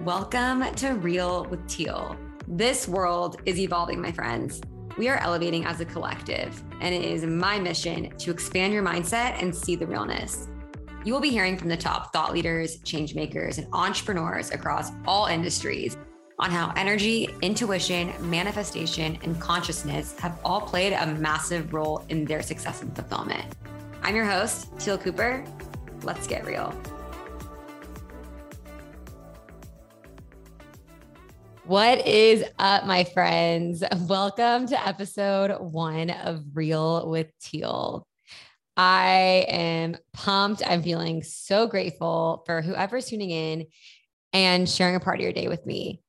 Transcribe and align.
Welcome 0.00 0.74
to 0.74 0.94
Real 0.94 1.44
with 1.46 1.66
Teal. 1.66 2.16
This 2.46 2.86
world 2.86 3.40
is 3.46 3.58
evolving, 3.58 4.02
my 4.02 4.12
friends. 4.12 4.60
We 4.98 5.08
are 5.08 5.16
elevating 5.18 5.64
as 5.64 5.80
a 5.80 5.84
collective, 5.84 6.62
and 6.80 6.94
it 6.94 7.04
is 7.04 7.24
my 7.24 7.58
mission 7.58 8.10
to 8.18 8.30
expand 8.30 8.72
your 8.72 8.82
mindset 8.82 9.40
and 9.42 9.54
see 9.54 9.76
the 9.76 9.86
realness. 9.86 10.48
You 11.04 11.12
will 11.14 11.20
be 11.20 11.30
hearing 11.30 11.56
from 11.56 11.68
the 11.68 11.76
top 11.76 12.12
thought 12.12 12.32
leaders, 12.32 12.78
change 12.78 13.14
makers, 13.14 13.58
and 13.58 13.66
entrepreneurs 13.72 14.50
across 14.50 14.90
all 15.06 15.26
industries 15.26 15.96
on 16.38 16.50
how 16.50 16.72
energy, 16.76 17.28
intuition, 17.40 18.12
manifestation, 18.20 19.18
and 19.22 19.40
consciousness 19.40 20.18
have 20.18 20.38
all 20.44 20.60
played 20.60 20.92
a 20.92 21.06
massive 21.06 21.72
role 21.72 22.04
in 22.08 22.24
their 22.24 22.42
success 22.42 22.82
and 22.82 22.94
fulfillment. 22.94 23.46
I'm 24.06 24.14
your 24.14 24.26
host, 24.26 24.68
Teal 24.78 24.98
Cooper. 24.98 25.42
Let's 26.02 26.26
get 26.26 26.44
real. 26.44 26.78
What 31.64 32.06
is 32.06 32.44
up, 32.58 32.84
my 32.84 33.04
friends? 33.04 33.82
Welcome 34.06 34.66
to 34.66 34.86
episode 34.86 35.58
one 35.58 36.10
of 36.10 36.44
Real 36.52 37.08
with 37.08 37.32
Teal. 37.40 38.06
I 38.76 39.46
am 39.48 39.96
pumped. 40.12 40.62
I'm 40.66 40.82
feeling 40.82 41.22
so 41.22 41.66
grateful 41.66 42.42
for 42.44 42.60
whoever's 42.60 43.06
tuning 43.06 43.30
in 43.30 43.66
and 44.34 44.68
sharing 44.68 44.96
a 44.96 45.00
part 45.00 45.16
of 45.16 45.22
your 45.22 45.32
day 45.32 45.48
with 45.48 45.64
me. 45.64 46.02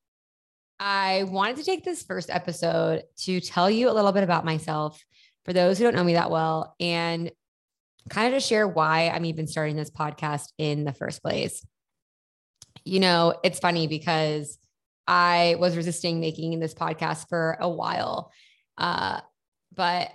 I 0.82 1.23
wanted 1.23 1.55
to 1.57 1.63
take 1.63 1.85
this 1.85 2.04
first 2.04 2.30
episode 2.30 3.04
to 3.20 3.40
tell 3.40 3.70
you 3.70 3.90
a 3.90 3.93
little 3.93 4.12
bit 4.12 4.26
about 4.26 4.43
myself 4.43 5.02
for 5.46 5.54
those 5.54 5.77
who 5.77 5.85
don't 5.85 5.96
know 5.96 6.04
me 6.04 6.16
that 6.16 6.30
well 6.30 6.76
and 6.82 7.32
kind 8.09 8.33
of 8.33 8.41
to 8.41 8.45
share 8.45 8.67
why 8.67 9.09
I'm 9.09 9.25
even 9.25 9.48
starting 9.48 9.75
this 9.75 9.89
podcast 9.89 10.48
in 10.57 10.84
the 10.84 10.93
first 10.93 11.21
place. 11.21 11.65
You 12.84 12.99
know, 12.99 13.35
it's 13.43 13.59
funny 13.59 13.87
because 13.87 14.57
I 15.07 15.55
was 15.59 15.75
resisting 15.75 16.20
making 16.20 16.59
this 16.59 16.73
podcast 16.73 17.29
for 17.29 17.57
a 17.59 17.70
while. 17.70 18.31
Uh, 18.77 19.21
but, 19.73 20.09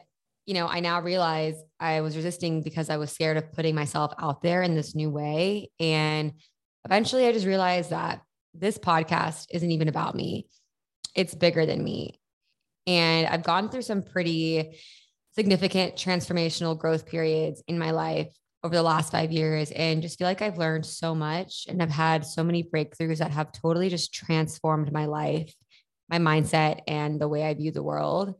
you 0.47 0.55
know, 0.55 0.67
I 0.67 0.81
now 0.81 1.01
realize 1.01 1.57
I 1.79 2.01
was 2.01 2.17
resisting 2.17 2.63
because 2.63 2.91
I 2.91 2.97
was 2.97 3.13
scared 3.13 3.37
of 3.37 3.53
putting 3.53 3.75
myself 3.75 4.13
out 4.19 4.43
there 4.43 4.63
in 4.63 4.75
this 4.75 4.95
new 4.95 5.11
way. 5.11 5.71
And 5.79 6.33
eventually 6.85 7.27
I 7.27 7.33
just 7.33 7.47
realized 7.47 7.91
that 7.91 8.23
this 8.55 8.79
podcast 8.79 9.47
isn't 9.51 9.71
even 9.71 9.89
about 9.89 10.15
me, 10.15 10.49
it's 11.15 11.35
bigger 11.35 11.67
than 11.67 11.83
me. 11.83 12.21
And 12.87 13.27
I've 13.27 13.43
gone 13.43 13.69
through 13.69 13.83
some 13.83 14.03
pretty 14.03 14.79
significant 15.33 15.95
transformational 15.95 16.79
growth 16.79 17.07
periods 17.07 17.63
in 17.69 17.79
my 17.79 17.91
life 17.91 18.33
over 18.63 18.75
the 18.75 18.83
last 18.83 19.13
five 19.13 19.33
years 19.33 19.71
and 19.71 20.03
just 20.03 20.19
feel 20.19 20.27
like 20.27 20.43
I've 20.43 20.59
learned 20.59 20.85
so 20.85 21.15
much 21.15 21.67
and 21.69 21.83
I've 21.83 21.91
had 21.91 22.27
so 22.27 22.45
many 22.45 22.63
breakthroughs 22.63 23.19
that 23.19 23.31
have 23.31 23.53
totally 23.53 23.89
just 23.89 24.13
transformed 24.13 24.93
my 24.93 25.07
life, 25.07 25.55
my 26.09 26.19
mindset, 26.19 26.81
and 26.87 27.21
the 27.21 27.29
way 27.29 27.45
I 27.45 27.55
view 27.55 27.71
the 27.71 27.83
world. 27.83 28.35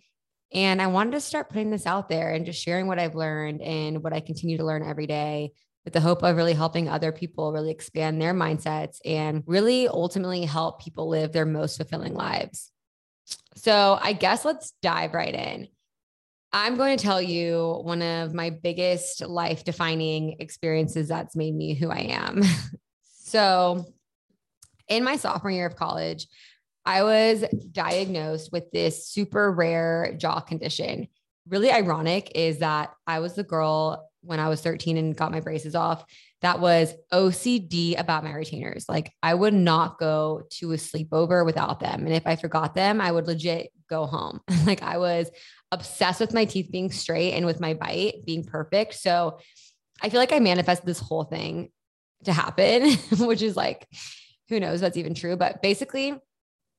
And 0.53 0.83
I 0.83 0.89
wanted 0.89 1.13
to 1.13 1.21
start 1.21 1.49
putting 1.49 1.71
this 1.71 1.87
out 1.87 2.09
there 2.09 2.33
and 2.33 2.45
just 2.45 2.63
sharing 2.63 2.87
what 2.87 2.99
I've 2.99 3.15
learned 3.15 3.63
and 3.63 4.03
what 4.03 4.13
I 4.13 4.21
continue 4.21 4.59
to 4.59 4.65
learn 4.65 4.83
every 4.87 5.07
day 5.07 5.53
with 5.85 5.95
the 5.95 6.01
hope 6.01 6.23
of 6.23 6.37
really 6.37 6.53
helping 6.53 6.89
other 6.89 7.13
people 7.13 7.53
really 7.53 7.71
expand 7.71 8.21
their 8.21 8.35
mindsets 8.35 8.99
and 9.05 9.43
really 9.47 9.89
ultimately 9.89 10.45
help 10.45 10.83
people 10.83 11.09
live 11.09 11.33
their 11.33 11.47
most 11.47 11.77
fulfilling 11.77 12.15
lives. 12.15 12.71
So 13.57 13.99
I 14.01 14.13
guess 14.13 14.45
let's 14.45 14.73
dive 14.83 15.15
right 15.15 15.35
in. 15.35 15.69
I'm 16.53 16.77
going 16.77 16.97
to 16.97 17.03
tell 17.03 17.23
you 17.23 17.81
one 17.83 18.03
of 18.03 18.35
my 18.35 18.51
biggest 18.51 19.25
life 19.27 19.65
defining 19.65 20.37
experiences 20.41 21.09
that's 21.09 21.37
made 21.37 21.55
me 21.55 21.75
who 21.75 21.91
I 21.91 22.09
am. 22.11 22.43
so, 23.03 23.87
in 24.89 25.05
my 25.05 25.17
sophomore 25.17 25.53
year 25.53 25.67
of 25.67 25.77
college, 25.77 26.27
I 26.85 27.05
was 27.05 27.45
diagnosed 27.71 28.51
with 28.51 28.71
this 28.73 29.07
super 29.07 29.53
rare 29.53 30.15
jaw 30.17 30.41
condition. 30.41 31.07
Really 31.49 31.71
ironic 31.71 32.33
is 32.35 32.59
that 32.59 32.93
I 33.07 33.21
was 33.21 33.35
the 33.35 33.45
girl 33.45 34.11
when 34.23 34.41
I 34.41 34.49
was 34.49 34.61
13 34.61 34.97
and 34.97 35.17
got 35.17 35.31
my 35.31 35.41
braces 35.41 35.75
off 35.75 36.05
that 36.43 36.61
was 36.61 36.95
OCD 37.13 37.99
about 37.99 38.25
my 38.25 38.33
retainers. 38.33 38.87
Like 38.89 39.13
I 39.23 39.35
would 39.35 39.55
not 39.55 39.99
go 39.99 40.43
to 40.53 40.73
a 40.73 40.77
sleepover 40.77 41.45
without 41.45 41.81
them. 41.81 42.07
And 42.07 42.15
if 42.15 42.27
I 42.27 42.37
forgot 42.37 42.75
them, 42.75 43.01
I 43.01 43.13
would 43.13 43.27
legit 43.27 43.73
go 43.89 44.07
home. 44.07 44.41
like 44.67 44.83
I 44.83 44.99
was 44.99 45.31
obsessed 45.73 46.21
with 46.21 46.35
my 46.35 46.45
teeth 46.45 46.69
being 46.71 46.91
straight 46.91 47.33
and 47.33 47.47
with 47.47 47.61
my 47.61 47.75
bite 47.75 48.25
being 48.27 48.45
perfect. 48.45 48.95
So 48.95 49.39
I 50.03 50.09
feel 50.09 50.21
like 50.21 50.33
I 50.33 50.41
manifested 50.41 50.87
this 50.87 51.01
whole 51.01 51.25
thing 51.25 51.71
to 52.25 52.33
happen, 52.33 52.93
which 53.19 53.43
is 53.43 53.57
like, 53.57 53.87
who 54.49 54.61
knows 54.61 54.81
that's 54.81 54.97
even 54.97 55.15
true. 55.15 55.37
But 55.37 55.63
basically, 55.63 56.19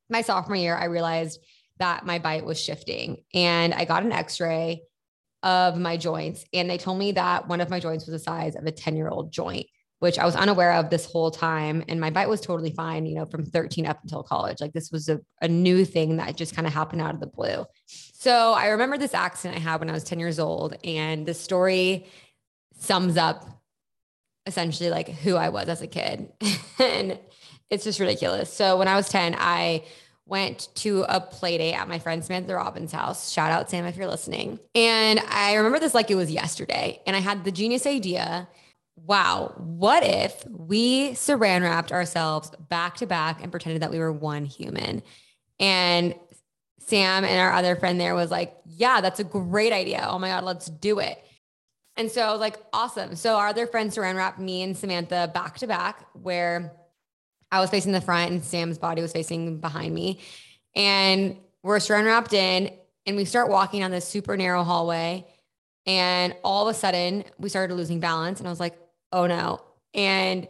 my 0.10 0.22
sophomore 0.22 0.58
year, 0.58 0.76
I 0.76 0.86
realized 0.86 1.40
that 1.80 2.06
my 2.06 2.20
bite 2.20 2.46
was 2.46 2.60
shifting 2.60 3.24
and 3.34 3.74
I 3.74 3.86
got 3.86 4.04
an 4.04 4.12
x 4.12 4.40
ray 4.40 4.84
of 5.42 5.78
my 5.78 5.98
joints. 5.98 6.46
And 6.54 6.70
they 6.70 6.78
told 6.78 7.00
me 7.00 7.14
that 7.14 7.48
one 7.48 7.62
of 7.62 7.70
my 7.70 7.80
joints 7.80 8.06
was 8.06 8.14
the 8.14 8.20
size 8.20 8.56
of 8.56 8.66
a 8.66 8.72
10 8.72 8.96
year 8.96 9.08
old 9.08 9.32
joint, 9.32 9.68
which 10.02 10.18
I 10.18 10.26
was 10.26 10.36
unaware 10.36 10.74
of 10.74 10.90
this 10.90 11.06
whole 11.06 11.30
time. 11.30 11.84
And 11.88 12.02
my 12.02 12.10
bite 12.10 12.28
was 12.28 12.42
totally 12.42 12.72
fine, 12.72 13.06
you 13.06 13.14
know, 13.14 13.28
from 13.28 13.46
13 13.46 13.86
up 13.86 14.02
until 14.02 14.24
college. 14.24 14.60
Like 14.60 14.74
this 14.74 14.92
was 14.92 15.08
a, 15.10 15.20
a 15.44 15.48
new 15.48 15.86
thing 15.86 16.18
that 16.18 16.36
just 16.36 16.56
kind 16.56 16.66
of 16.66 16.74
happened 16.74 17.04
out 17.04 17.14
of 17.14 17.20
the 17.20 17.28
blue. 17.28 17.66
So 17.86 18.54
I 18.54 18.70
remember 18.70 18.98
this 18.98 19.14
accident 19.14 19.60
I 19.60 19.62
had 19.62 19.80
when 19.80 19.92
I 19.92 19.94
was 19.94 20.04
10 20.04 20.18
years 20.18 20.40
old, 20.40 20.76
and 20.84 21.28
the 21.28 21.36
story 21.36 22.08
sums 22.80 23.16
up 23.16 23.46
essentially 24.48 24.90
like 24.90 25.08
who 25.08 25.36
I 25.36 25.50
was 25.50 25.70
as 25.70 25.84
a 25.84 25.88
kid. 25.88 26.32
and 26.80 27.20
it's 27.70 27.84
just 27.84 28.00
ridiculous. 28.00 28.52
So 28.52 28.78
when 28.80 28.88
I 28.88 28.96
was 28.96 29.08
10, 29.08 29.36
I 29.38 29.84
went 30.26 30.70
to 30.78 31.06
a 31.10 31.22
play 31.22 31.60
date 31.60 31.76
at 31.76 31.88
my 31.88 32.00
friend 32.00 32.26
Samantha 32.26 32.56
Robbins' 32.56 32.92
house. 32.92 33.32
Shout 33.32 33.52
out, 33.52 33.70
Sam, 33.70 33.86
if 33.86 33.98
you're 33.98 34.08
listening. 34.08 34.60
And 34.74 35.20
I 35.30 35.54
remember 35.54 35.78
this 35.78 35.94
like 35.94 36.10
it 36.10 36.16
was 36.16 36.32
yesterday. 36.32 37.00
And 37.06 37.16
I 37.16 37.20
had 37.20 37.44
the 37.44 37.52
genius 37.52 37.86
idea 37.86 38.48
wow, 38.96 39.54
what 39.58 40.04
if 40.04 40.46
we 40.48 41.12
saran 41.12 41.62
wrapped 41.62 41.92
ourselves 41.92 42.52
back 42.70 42.96
to 42.98 43.08
back 43.08 43.42
and 43.42 43.52
pretended 43.52 43.82
that 43.82 43.92
we 43.92 44.00
were 44.00 44.12
one 44.12 44.46
human? 44.46 45.02
And 45.60 46.16
Sam 46.80 47.24
and 47.24 47.40
our 47.40 47.54
other 47.54 47.76
friend 47.76 48.00
there 48.00 48.16
was 48.16 48.32
like, 48.32 48.56
yeah, 48.66 49.02
that's 49.02 49.20
a 49.20 49.24
great 49.24 49.74
idea. 49.74 50.06
Oh 50.08 50.20
my 50.20 50.30
God, 50.30 50.44
let's 50.44 50.68
do 50.68 51.00
it. 51.00 51.24
And 51.98 52.12
so 52.12 52.36
like, 52.36 52.58
awesome. 52.74 53.16
So 53.16 53.36
our 53.36 53.48
other 53.48 53.68
friend 53.68 53.92
saran 53.92 54.16
wrapped 54.16 54.40
me 54.40 54.62
and 54.62 54.76
Samantha 54.76 55.30
back 55.34 55.58
to 55.60 55.68
back, 55.68 56.06
where 56.14 56.74
I 57.52 57.60
was 57.60 57.70
facing 57.70 57.92
the 57.92 58.02
front 58.02 58.32
and 58.32 58.44
Sam's 58.44 58.78
body 58.78 59.02
was 59.02 59.12
facing 59.12 59.60
behind 59.60 59.94
me. 59.94 60.20
And 60.76 61.38
we're 61.64 61.78
saran 61.78 62.06
wrapped 62.06 62.34
in, 62.34 62.72
and 63.06 63.16
we 63.18 63.26
start 63.26 63.50
walking 63.50 63.84
on 63.84 63.92
this 63.92 64.08
super 64.08 64.38
narrow 64.38 64.64
hallway. 64.64 65.26
And 65.86 66.36
all 66.44 66.68
of 66.68 66.76
a 66.76 66.78
sudden, 66.78 67.24
we 67.38 67.50
started 67.50 67.76
losing 67.76 68.00
balance. 68.00 68.40
And 68.40 68.48
I 68.48 68.52
was 68.52 68.60
like, 68.60 68.78
oh 69.12 69.28
no. 69.28 69.62
And 69.94 70.48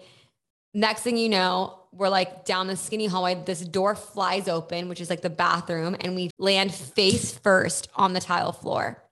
next 0.73 1.01
thing 1.01 1.17
you 1.17 1.29
know, 1.29 1.79
we're 1.91 2.09
like 2.09 2.45
down 2.45 2.67
the 2.67 2.75
skinny 2.75 3.05
hallway. 3.05 3.41
This 3.45 3.61
door 3.61 3.95
flies 3.95 4.47
open, 4.47 4.87
which 4.87 5.01
is 5.01 5.09
like 5.09 5.21
the 5.21 5.29
bathroom, 5.29 5.95
and 5.99 6.15
we 6.15 6.29
land 6.37 6.73
face 6.73 7.37
first 7.37 7.89
on 7.95 8.13
the 8.13 8.21
tile 8.21 8.53
floor. 8.53 9.03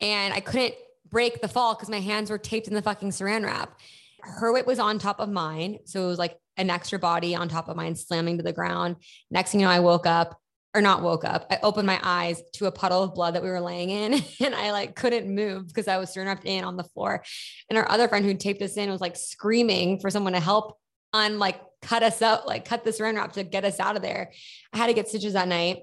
And 0.00 0.34
I 0.34 0.40
couldn't 0.40 0.74
break 1.08 1.40
the 1.40 1.48
fall 1.48 1.74
because 1.74 1.88
my 1.88 2.00
hands 2.00 2.30
were 2.30 2.38
taped 2.38 2.66
in 2.66 2.74
the 2.74 2.82
fucking 2.82 3.10
saran 3.10 3.44
wrap. 3.44 3.78
Her 4.20 4.52
weight 4.52 4.66
was 4.66 4.78
on 4.78 4.98
top 4.98 5.20
of 5.20 5.28
mine. 5.28 5.78
So 5.84 6.04
it 6.04 6.08
was 6.08 6.18
like 6.18 6.36
an 6.56 6.70
extra 6.70 6.98
body 6.98 7.34
on 7.34 7.48
top 7.48 7.68
of 7.68 7.76
mine 7.76 7.94
slamming 7.94 8.38
to 8.38 8.42
the 8.42 8.52
ground. 8.52 8.96
Next 9.30 9.52
thing 9.52 9.60
you 9.60 9.66
know, 9.66 9.72
I 9.72 9.80
woke 9.80 10.06
up 10.06 10.40
or 10.74 10.80
not 10.80 11.02
woke 11.02 11.24
up. 11.24 11.46
I 11.50 11.58
opened 11.62 11.86
my 11.86 12.00
eyes 12.02 12.42
to 12.54 12.66
a 12.66 12.72
puddle 12.72 13.02
of 13.02 13.14
blood 13.14 13.34
that 13.34 13.42
we 13.42 13.48
were 13.48 13.60
laying 13.60 13.90
in 13.90 14.14
and 14.40 14.54
I 14.54 14.72
like 14.72 14.96
couldn't 14.96 15.32
move 15.32 15.68
because 15.68 15.88
I 15.88 15.98
was 15.98 16.14
saran 16.14 16.26
wrapped 16.26 16.44
in 16.44 16.64
on 16.64 16.76
the 16.76 16.84
floor. 16.84 17.22
And 17.70 17.78
our 17.78 17.88
other 17.88 18.08
friend 18.08 18.24
who 18.24 18.34
taped 18.34 18.60
us 18.60 18.76
in 18.76 18.90
was 18.90 19.00
like 19.00 19.16
screaming 19.16 20.00
for 20.00 20.10
someone 20.10 20.32
to 20.32 20.40
help 20.40 20.78
on 21.12 21.38
like 21.38 21.60
cut 21.80 22.02
us 22.02 22.20
out, 22.22 22.46
like 22.46 22.64
cut 22.64 22.84
this 22.84 23.00
run 23.00 23.14
wrap 23.14 23.32
to 23.34 23.44
get 23.44 23.64
us 23.64 23.78
out 23.78 23.96
of 23.96 24.02
there. 24.02 24.32
I 24.72 24.78
had 24.78 24.88
to 24.88 24.94
get 24.94 25.08
stitches 25.08 25.34
that 25.34 25.48
night. 25.48 25.82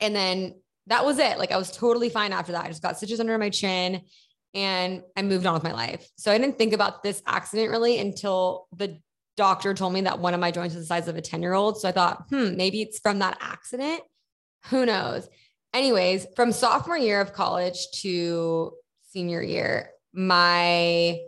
And 0.00 0.14
then 0.14 0.54
that 0.86 1.04
was 1.04 1.18
it. 1.18 1.38
Like 1.38 1.50
I 1.50 1.56
was 1.56 1.72
totally 1.72 2.08
fine 2.08 2.32
after 2.32 2.52
that. 2.52 2.64
I 2.64 2.68
just 2.68 2.82
got 2.82 2.96
stitches 2.96 3.18
under 3.18 3.36
my 3.38 3.50
chin 3.50 4.02
and 4.54 5.02
I 5.16 5.22
moved 5.22 5.46
on 5.46 5.54
with 5.54 5.64
my 5.64 5.72
life. 5.72 6.08
So 6.16 6.30
I 6.30 6.38
didn't 6.38 6.58
think 6.58 6.72
about 6.72 7.02
this 7.02 7.22
accident 7.26 7.70
really 7.70 7.98
until 7.98 8.68
the 8.76 9.00
doctor 9.36 9.74
told 9.74 9.92
me 9.92 10.02
that 10.02 10.18
one 10.18 10.34
of 10.34 10.40
my 10.40 10.50
joints 10.50 10.74
was 10.74 10.84
the 10.84 10.86
size 10.86 11.08
of 11.08 11.16
a 11.16 11.22
10 11.22 11.42
year 11.42 11.52
old. 11.52 11.80
So 11.80 11.88
I 11.88 11.92
thought, 11.92 12.24
hmm, 12.30 12.56
maybe 12.56 12.82
it's 12.82 12.98
from 12.98 13.18
that 13.20 13.38
accident. 13.40 14.02
Who 14.66 14.86
knows? 14.86 15.28
Anyways, 15.74 16.26
from 16.34 16.52
sophomore 16.52 16.96
year 16.96 17.20
of 17.20 17.32
college 17.32 17.88
to 18.00 18.72
senior 19.12 19.42
year, 19.42 19.90
my 20.12 21.18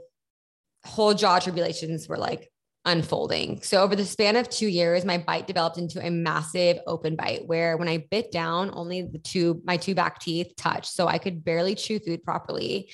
whole 0.84 1.12
jaw 1.12 1.38
tribulations 1.38 2.08
were 2.08 2.16
like 2.16 2.50
unfolding. 2.84 3.60
So 3.60 3.82
over 3.82 3.94
the 3.94 4.04
span 4.04 4.36
of 4.36 4.48
two 4.48 4.68
years, 4.68 5.04
my 5.04 5.18
bite 5.18 5.46
developed 5.46 5.76
into 5.76 6.04
a 6.04 6.10
massive 6.10 6.78
open 6.86 7.16
bite 7.16 7.46
where 7.46 7.76
when 7.76 7.88
I 7.88 8.06
bit 8.10 8.32
down, 8.32 8.70
only 8.72 9.02
the 9.02 9.18
two, 9.18 9.60
my 9.64 9.76
two 9.76 9.94
back 9.94 10.20
teeth 10.20 10.54
touched. 10.56 10.92
So 10.92 11.06
I 11.06 11.18
could 11.18 11.44
barely 11.44 11.74
chew 11.74 11.98
food 11.98 12.22
properly. 12.22 12.90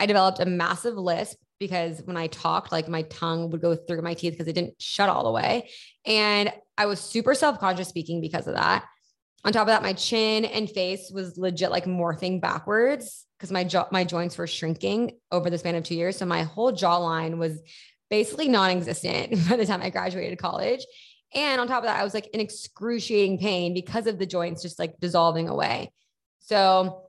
I 0.00 0.06
developed 0.06 0.40
a 0.40 0.46
massive 0.46 0.96
lisp 0.96 1.38
because 1.58 2.02
when 2.04 2.16
I 2.16 2.26
talked, 2.26 2.72
like 2.72 2.88
my 2.88 3.02
tongue 3.02 3.50
would 3.50 3.60
go 3.60 3.74
through 3.74 4.02
my 4.02 4.14
teeth 4.14 4.34
because 4.34 4.48
it 4.48 4.54
didn't 4.54 4.80
shut 4.80 5.08
all 5.08 5.24
the 5.24 5.30
way. 5.30 5.70
And 6.04 6.52
I 6.78 6.86
was 6.86 7.00
super 7.00 7.34
self 7.34 7.58
conscious 7.58 7.88
speaking 7.88 8.20
because 8.20 8.46
of 8.46 8.54
that. 8.54 8.84
On 9.44 9.52
top 9.52 9.62
of 9.62 9.68
that, 9.68 9.82
my 9.82 9.92
chin 9.92 10.44
and 10.44 10.68
face 10.68 11.10
was 11.12 11.38
legit 11.38 11.70
like 11.70 11.84
morphing 11.84 12.40
backwards 12.40 13.26
because 13.38 13.52
my 13.52 13.64
jaw, 13.64 13.86
my 13.92 14.02
joints 14.02 14.36
were 14.36 14.46
shrinking 14.46 15.18
over 15.30 15.50
the 15.50 15.58
span 15.58 15.76
of 15.76 15.84
two 15.84 15.94
years. 15.94 16.16
So 16.16 16.26
my 16.26 16.42
whole 16.42 16.72
jawline 16.72 17.38
was 17.38 17.60
basically 18.10 18.48
non-existent 18.48 19.32
by 19.48 19.56
the 19.56 19.66
time 19.66 19.82
I 19.82 19.90
graduated 19.90 20.38
college. 20.38 20.84
And 21.34 21.60
on 21.60 21.68
top 21.68 21.78
of 21.78 21.84
that, 21.84 22.00
I 22.00 22.04
was 22.04 22.14
like 22.14 22.28
in 22.28 22.40
excruciating 22.40 23.38
pain 23.38 23.74
because 23.74 24.06
of 24.06 24.18
the 24.18 24.26
joints 24.26 24.62
just 24.62 24.78
like 24.78 24.98
dissolving 25.00 25.48
away. 25.48 25.92
So 26.40 27.08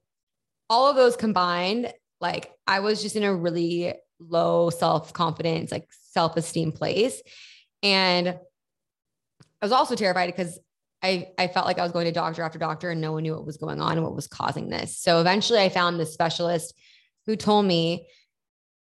all 0.69 0.89
of 0.89 0.95
those 0.95 1.15
combined, 1.15 1.93
like 2.19 2.51
I 2.65 2.81
was 2.81 3.01
just 3.01 3.15
in 3.15 3.23
a 3.23 3.33
really 3.33 3.93
low 4.19 4.69
self-confidence, 4.69 5.71
like 5.71 5.87
self-esteem 6.13 6.71
place. 6.71 7.21
And 7.83 8.27
I 8.29 8.35
was 9.65 9.71
also 9.71 9.95
terrified 9.95 10.27
because 10.27 10.59
I, 11.03 11.29
I 11.37 11.47
felt 11.47 11.65
like 11.65 11.79
I 11.79 11.83
was 11.83 11.91
going 11.91 12.05
to 12.05 12.11
doctor 12.11 12.41
after 12.41 12.59
doctor 12.59 12.89
and 12.89 13.01
no 13.01 13.13
one 13.13 13.23
knew 13.23 13.33
what 13.33 13.45
was 13.45 13.57
going 13.57 13.81
on 13.81 13.93
and 13.93 14.03
what 14.03 14.15
was 14.15 14.27
causing 14.27 14.69
this. 14.69 14.97
So 14.97 15.21
eventually 15.21 15.59
I 15.59 15.69
found 15.69 15.99
this 15.99 16.13
specialist 16.13 16.73
who 17.25 17.35
told 17.35 17.65
me 17.65 18.07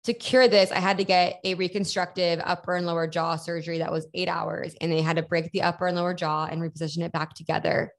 to 0.05 0.13
cure 0.13 0.47
this, 0.47 0.71
I 0.71 0.79
had 0.79 0.97
to 0.97 1.03
get 1.03 1.39
a 1.43 1.53
reconstructive 1.53 2.41
upper 2.43 2.75
and 2.75 2.87
lower 2.87 3.05
jaw 3.05 3.35
surgery 3.35 3.79
that 3.79 3.91
was 3.91 4.07
eight 4.15 4.29
hours. 4.29 4.73
And 4.81 4.91
they 4.91 5.01
had 5.01 5.17
to 5.17 5.21
break 5.21 5.51
the 5.51 5.61
upper 5.61 5.85
and 5.85 5.95
lower 5.95 6.15
jaw 6.15 6.45
and 6.45 6.59
reposition 6.59 7.03
it 7.03 7.11
back 7.11 7.35
together. 7.35 7.93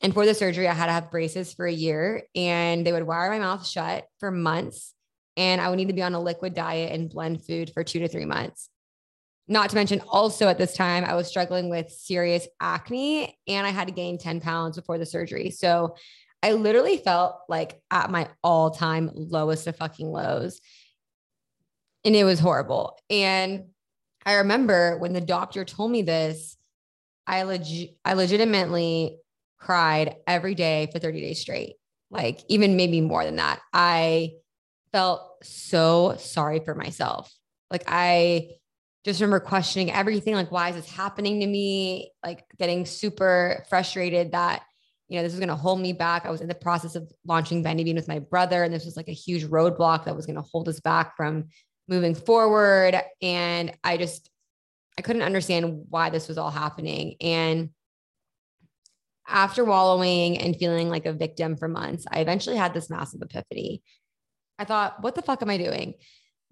And 0.00 0.14
for 0.14 0.24
the 0.24 0.34
surgery, 0.34 0.66
I 0.66 0.72
had 0.72 0.86
to 0.86 0.92
have 0.92 1.10
braces 1.10 1.52
for 1.52 1.66
a 1.66 1.72
year 1.72 2.22
and 2.34 2.86
they 2.86 2.92
would 2.92 3.06
wire 3.06 3.30
my 3.30 3.38
mouth 3.38 3.66
shut 3.66 4.06
for 4.18 4.30
months. 4.30 4.94
And 5.36 5.60
I 5.60 5.68
would 5.68 5.76
need 5.76 5.88
to 5.88 5.94
be 5.94 6.02
on 6.02 6.14
a 6.14 6.20
liquid 6.20 6.54
diet 6.54 6.92
and 6.92 7.08
blend 7.08 7.44
food 7.44 7.70
for 7.72 7.82
two 7.82 8.00
to 8.00 8.08
three 8.08 8.24
months. 8.24 8.68
Not 9.48 9.70
to 9.70 9.76
mention, 9.76 10.00
also 10.08 10.48
at 10.48 10.58
this 10.58 10.74
time, 10.74 11.04
I 11.04 11.14
was 11.14 11.26
struggling 11.26 11.68
with 11.68 11.90
serious 11.90 12.46
acne 12.60 13.36
and 13.48 13.66
I 13.66 13.70
had 13.70 13.88
to 13.88 13.94
gain 13.94 14.18
10 14.18 14.40
pounds 14.40 14.76
before 14.76 14.98
the 14.98 15.06
surgery. 15.06 15.50
So 15.50 15.96
I 16.42 16.52
literally 16.52 16.98
felt 16.98 17.36
like 17.48 17.80
at 17.90 18.10
my 18.10 18.28
all 18.42 18.70
time 18.70 19.10
lowest 19.14 19.66
of 19.66 19.76
fucking 19.76 20.08
lows. 20.08 20.60
And 22.04 22.16
it 22.16 22.24
was 22.24 22.40
horrible. 22.40 22.98
And 23.10 23.66
I 24.24 24.34
remember 24.34 24.98
when 24.98 25.12
the 25.12 25.20
doctor 25.20 25.64
told 25.64 25.90
me 25.90 26.02
this, 26.02 26.56
I 27.26 27.44
leg- 27.44 27.94
I 28.04 28.14
legitimately 28.14 29.18
cried 29.58 30.16
every 30.26 30.54
day 30.54 30.88
for 30.92 30.98
30 30.98 31.20
days 31.20 31.40
straight. 31.40 31.74
Like 32.10 32.40
even 32.48 32.76
maybe 32.76 33.00
more 33.00 33.24
than 33.24 33.36
that. 33.36 33.60
I 33.72 34.32
felt 34.92 35.44
so 35.44 36.16
sorry 36.18 36.60
for 36.60 36.74
myself. 36.74 37.32
Like 37.70 37.84
I 37.86 38.50
just 39.04 39.20
remember 39.20 39.40
questioning 39.40 39.90
everything 39.90 40.34
like 40.34 40.52
why 40.52 40.68
is 40.68 40.76
this 40.76 40.90
happening 40.90 41.40
to 41.40 41.46
me? 41.46 42.12
Like 42.24 42.44
getting 42.58 42.86
super 42.86 43.64
frustrated 43.68 44.32
that 44.32 44.62
you 45.08 45.16
know 45.16 45.24
this 45.24 45.32
was 45.32 45.40
going 45.40 45.48
to 45.48 45.56
hold 45.56 45.80
me 45.80 45.92
back. 45.92 46.24
I 46.24 46.30
was 46.30 46.40
in 46.40 46.48
the 46.48 46.54
process 46.54 46.94
of 46.94 47.10
launching 47.26 47.64
VendiBean 47.64 47.94
with 47.94 48.08
my 48.08 48.20
brother 48.20 48.62
and 48.62 48.72
this 48.72 48.84
was 48.84 48.96
like 48.96 49.08
a 49.08 49.12
huge 49.12 49.44
roadblock 49.44 50.04
that 50.04 50.16
was 50.16 50.26
going 50.26 50.36
to 50.36 50.48
hold 50.52 50.68
us 50.68 50.80
back 50.80 51.16
from 51.16 51.48
moving 51.88 52.14
forward. 52.14 53.00
And 53.20 53.72
i 53.82 53.96
just 53.96 54.30
i 54.98 55.02
couldn't 55.02 55.22
understand 55.22 55.84
why 55.88 56.10
this 56.10 56.28
was 56.28 56.38
all 56.38 56.50
happening. 56.50 57.16
And 57.20 57.70
after 59.28 59.64
wallowing 59.64 60.38
and 60.38 60.56
feeling 60.56 60.88
like 60.88 61.06
a 61.06 61.12
victim 61.12 61.56
for 61.56 61.68
months 61.68 62.04
i 62.10 62.18
eventually 62.18 62.56
had 62.56 62.74
this 62.74 62.90
massive 62.90 63.22
epiphany 63.22 63.80
i 64.62 64.64
thought 64.64 65.02
what 65.02 65.14
the 65.14 65.22
fuck 65.22 65.42
am 65.42 65.50
i 65.50 65.58
doing 65.58 65.94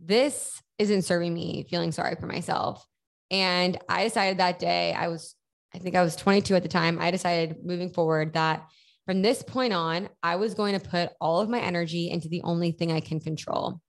this 0.03 0.61
isn't 0.79 1.03
serving 1.03 1.33
me 1.33 1.67
feeling 1.69 1.93
sorry 1.93 2.17
for 2.17 2.27
myself. 2.27 2.85
And 3.31 3.79
I 3.89 4.05
decided 4.05 4.39
that 4.39 4.59
day, 4.59 4.93
I 4.93 5.09
was, 5.09 5.37
I 5.75 5.79
think 5.79 5.95
I 5.95 6.03
was 6.03 6.17
22 6.17 6.57
at 6.57 6.63
the 6.63 6.69
time. 6.69 6.99
I 6.99 7.11
decided 7.11 7.59
moving 7.63 7.93
forward 7.93 8.33
that 8.33 8.67
from 9.07 9.23
this 9.23 9.43
point 9.43 9.73
on, 9.73 10.09
I 10.23 10.37
was 10.37 10.55
going 10.55 10.79
to 10.79 10.89
put 10.89 11.11
all 11.21 11.41
of 11.41 11.49
my 11.49 11.61
energy 11.61 12.11
into 12.11 12.29
the 12.29 12.43
only 12.43 12.73
thing 12.73 12.91
I 12.91 13.01
can 13.01 13.21
control, 13.21 13.81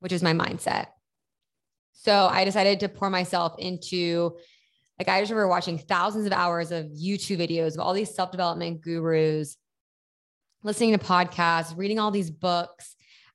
which 0.00 0.12
is 0.12 0.22
my 0.22 0.32
mindset. 0.32 0.86
So 1.92 2.28
I 2.30 2.44
decided 2.44 2.80
to 2.80 2.88
pour 2.88 3.08
myself 3.08 3.54
into, 3.58 4.36
like, 4.98 5.08
I 5.08 5.20
just 5.20 5.30
remember 5.30 5.48
watching 5.48 5.78
thousands 5.78 6.26
of 6.26 6.32
hours 6.32 6.70
of 6.72 6.86
YouTube 6.86 7.38
videos 7.38 7.74
of 7.74 7.80
all 7.80 7.94
these 7.94 8.14
self 8.14 8.30
development 8.30 8.82
gurus, 8.82 9.56
listening 10.62 10.92
to 10.92 11.04
podcasts, 11.04 11.76
reading 11.76 11.98
all 11.98 12.10
these 12.10 12.30
books. 12.30 12.93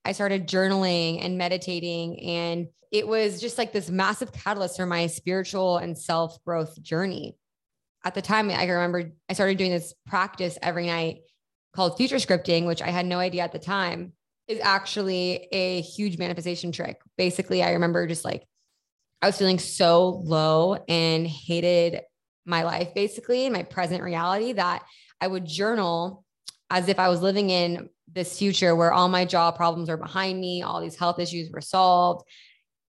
I 0.09 0.11
started 0.11 0.47
journaling 0.47 1.23
and 1.23 1.37
meditating. 1.37 2.19
And 2.21 2.69
it 2.91 3.07
was 3.07 3.39
just 3.39 3.59
like 3.59 3.71
this 3.71 3.91
massive 3.91 4.33
catalyst 4.33 4.77
for 4.77 4.87
my 4.87 5.05
spiritual 5.05 5.77
and 5.77 5.95
self 5.95 6.43
growth 6.43 6.81
journey. 6.81 7.37
At 8.03 8.15
the 8.15 8.21
time, 8.23 8.49
I 8.49 8.65
remember 8.65 9.11
I 9.29 9.33
started 9.33 9.59
doing 9.59 9.69
this 9.69 9.93
practice 10.07 10.57
every 10.63 10.87
night 10.87 11.19
called 11.75 11.95
future 11.95 12.15
scripting, 12.15 12.65
which 12.65 12.81
I 12.81 12.87
had 12.87 13.05
no 13.05 13.19
idea 13.19 13.43
at 13.43 13.51
the 13.51 13.59
time 13.59 14.13
is 14.47 14.59
actually 14.63 15.47
a 15.51 15.81
huge 15.81 16.17
manifestation 16.17 16.71
trick. 16.71 16.99
Basically, 17.15 17.61
I 17.61 17.73
remember 17.73 18.07
just 18.07 18.25
like 18.25 18.47
I 19.21 19.27
was 19.27 19.37
feeling 19.37 19.59
so 19.59 20.23
low 20.25 20.83
and 20.87 21.27
hated 21.27 22.01
my 22.47 22.63
life, 22.63 22.95
basically, 22.95 23.47
my 23.51 23.61
present 23.61 24.01
reality, 24.01 24.53
that 24.53 24.81
I 25.21 25.27
would 25.27 25.45
journal 25.45 26.25
as 26.71 26.87
if 26.87 26.97
I 26.97 27.09
was 27.09 27.21
living 27.21 27.51
in 27.51 27.89
this 28.13 28.37
future 28.37 28.75
where 28.75 28.91
all 28.91 29.09
my 29.09 29.25
jaw 29.25 29.51
problems 29.51 29.89
are 29.89 29.97
behind 29.97 30.39
me, 30.39 30.61
all 30.61 30.81
these 30.81 30.95
health 30.95 31.19
issues 31.19 31.49
were 31.51 31.61
solved. 31.61 32.25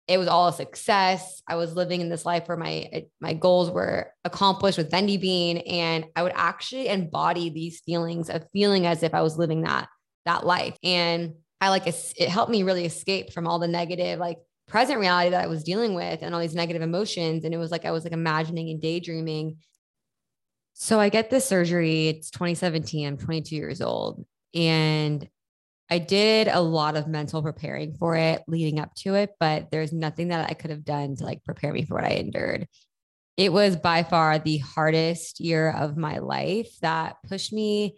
It 0.07 0.17
was 0.17 0.27
all 0.27 0.49
a 0.49 0.53
success. 0.53 1.41
I 1.47 1.55
was 1.55 1.75
living 1.75 2.01
in 2.01 2.09
this 2.09 2.25
life 2.25 2.47
where 2.47 2.57
my 2.57 3.05
my 3.19 3.33
goals 3.33 3.69
were 3.69 4.11
accomplished 4.25 4.77
with 4.77 4.91
VendiBean, 4.91 5.63
and 5.71 6.05
I 6.15 6.23
would 6.23 6.33
actually 6.35 6.89
embody 6.89 7.49
these 7.49 7.81
feelings 7.81 8.29
of 8.29 8.45
feeling 8.51 8.85
as 8.85 9.03
if 9.03 9.13
I 9.13 9.21
was 9.21 9.37
living 9.37 9.61
that 9.61 9.87
that 10.25 10.45
life. 10.45 10.75
And 10.83 11.35
I 11.61 11.69
like 11.69 11.87
it 11.87 12.29
helped 12.29 12.51
me 12.51 12.63
really 12.63 12.85
escape 12.85 13.31
from 13.31 13.47
all 13.47 13.59
the 13.59 13.67
negative, 13.67 14.19
like 14.19 14.39
present 14.67 14.99
reality 14.99 15.29
that 15.31 15.43
I 15.43 15.47
was 15.47 15.63
dealing 15.63 15.93
with, 15.93 16.21
and 16.21 16.33
all 16.33 16.41
these 16.41 16.55
negative 16.55 16.81
emotions. 16.81 17.45
And 17.45 17.53
it 17.53 17.57
was 17.57 17.71
like 17.71 17.85
I 17.85 17.91
was 17.91 18.03
like 18.03 18.13
imagining 18.13 18.69
and 18.69 18.81
daydreaming. 18.81 19.57
So 20.73 20.99
I 20.99 21.09
get 21.09 21.29
this 21.29 21.45
surgery. 21.45 22.07
It's 22.07 22.31
2017. 22.31 23.07
I'm 23.07 23.17
22 23.17 23.55
years 23.55 23.81
old. 23.81 24.25
And 24.53 25.27
I 25.89 25.99
did 25.99 26.47
a 26.47 26.61
lot 26.61 26.95
of 26.95 27.07
mental 27.07 27.41
preparing 27.41 27.93
for 27.95 28.15
it 28.15 28.43
leading 28.47 28.79
up 28.79 28.95
to 28.95 29.15
it, 29.15 29.31
but 29.39 29.71
there's 29.71 29.91
nothing 29.91 30.29
that 30.29 30.49
I 30.49 30.53
could 30.53 30.71
have 30.71 30.85
done 30.85 31.17
to 31.17 31.25
like 31.25 31.43
prepare 31.43 31.73
me 31.73 31.83
for 31.83 31.95
what 31.95 32.05
I 32.05 32.11
endured. 32.11 32.67
It 33.35 33.51
was 33.51 33.75
by 33.75 34.03
far 34.03 34.39
the 34.39 34.59
hardest 34.59 35.41
year 35.41 35.69
of 35.69 35.97
my 35.97 36.19
life 36.19 36.69
that 36.81 37.17
pushed 37.27 37.51
me 37.51 37.97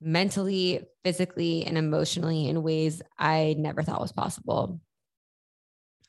mentally, 0.00 0.80
physically, 1.04 1.64
and 1.64 1.78
emotionally 1.78 2.48
in 2.48 2.62
ways 2.62 3.02
I 3.16 3.54
never 3.56 3.84
thought 3.84 4.00
was 4.00 4.12
possible. 4.12 4.80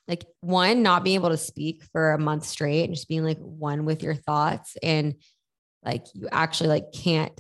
Like 0.08 0.26
one, 0.42 0.82
not 0.82 1.04
being 1.04 1.16
able 1.16 1.30
to 1.30 1.38
speak 1.38 1.84
for 1.92 2.14
a 2.14 2.20
month 2.20 2.46
straight 2.46 2.86
and 2.86 2.96
just 2.96 3.08
being 3.08 3.24
like 3.24 3.40
one 3.40 3.86
with 3.86 4.04
your 4.04 4.16
thoughts 4.16 4.78
and 4.82 5.14
like 5.86 6.06
you 6.14 6.28
actually 6.32 6.70
like 6.70 6.92
can't 6.92 7.40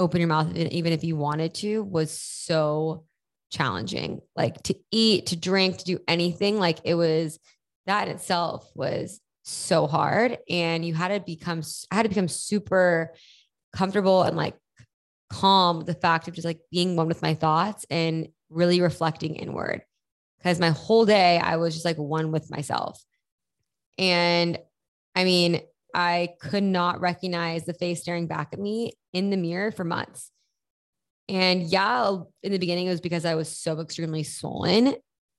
open 0.00 0.20
your 0.20 0.28
mouth 0.28 0.56
even 0.56 0.92
if 0.92 1.04
you 1.04 1.14
wanted 1.14 1.54
to 1.54 1.82
was 1.82 2.10
so 2.10 3.04
challenging. 3.50 4.20
Like 4.34 4.62
to 4.64 4.74
eat 4.90 5.26
to 5.26 5.36
drink 5.36 5.78
to 5.78 5.84
do 5.84 5.98
anything 6.08 6.58
like 6.58 6.78
it 6.84 6.94
was 6.94 7.38
that 7.86 8.08
in 8.08 8.14
itself 8.14 8.68
was 8.74 9.20
so 9.42 9.86
hard. 9.86 10.38
And 10.48 10.84
you 10.84 10.94
had 10.94 11.08
to 11.08 11.20
become 11.20 11.62
i 11.90 11.96
had 11.96 12.04
to 12.04 12.08
become 12.08 12.28
super 12.28 13.14
comfortable 13.74 14.22
and 14.22 14.36
like 14.36 14.56
calm 15.28 15.84
the 15.84 15.94
fact 15.94 16.26
of 16.26 16.34
just 16.34 16.44
like 16.44 16.60
being 16.72 16.96
one 16.96 17.06
with 17.06 17.22
my 17.22 17.34
thoughts 17.34 17.86
and 17.90 18.28
really 18.48 18.80
reflecting 18.80 19.36
inward. 19.36 19.82
Because 20.38 20.58
my 20.58 20.70
whole 20.70 21.04
day 21.04 21.38
i 21.38 21.56
was 21.56 21.74
just 21.74 21.84
like 21.84 21.98
one 21.98 22.32
with 22.32 22.50
myself. 22.50 23.02
And 23.98 24.58
i 25.14 25.24
mean 25.24 25.60
I 25.94 26.30
could 26.40 26.62
not 26.62 27.00
recognize 27.00 27.64
the 27.64 27.74
face 27.74 28.00
staring 28.00 28.26
back 28.26 28.50
at 28.52 28.58
me 28.58 28.92
in 29.12 29.30
the 29.30 29.36
mirror 29.36 29.72
for 29.72 29.84
months. 29.84 30.30
And 31.28 31.62
yeah, 31.62 32.18
in 32.42 32.52
the 32.52 32.58
beginning, 32.58 32.86
it 32.86 32.90
was 32.90 33.00
because 33.00 33.24
I 33.24 33.36
was 33.36 33.48
so 33.48 33.78
extremely 33.80 34.24
swollen. 34.24 34.94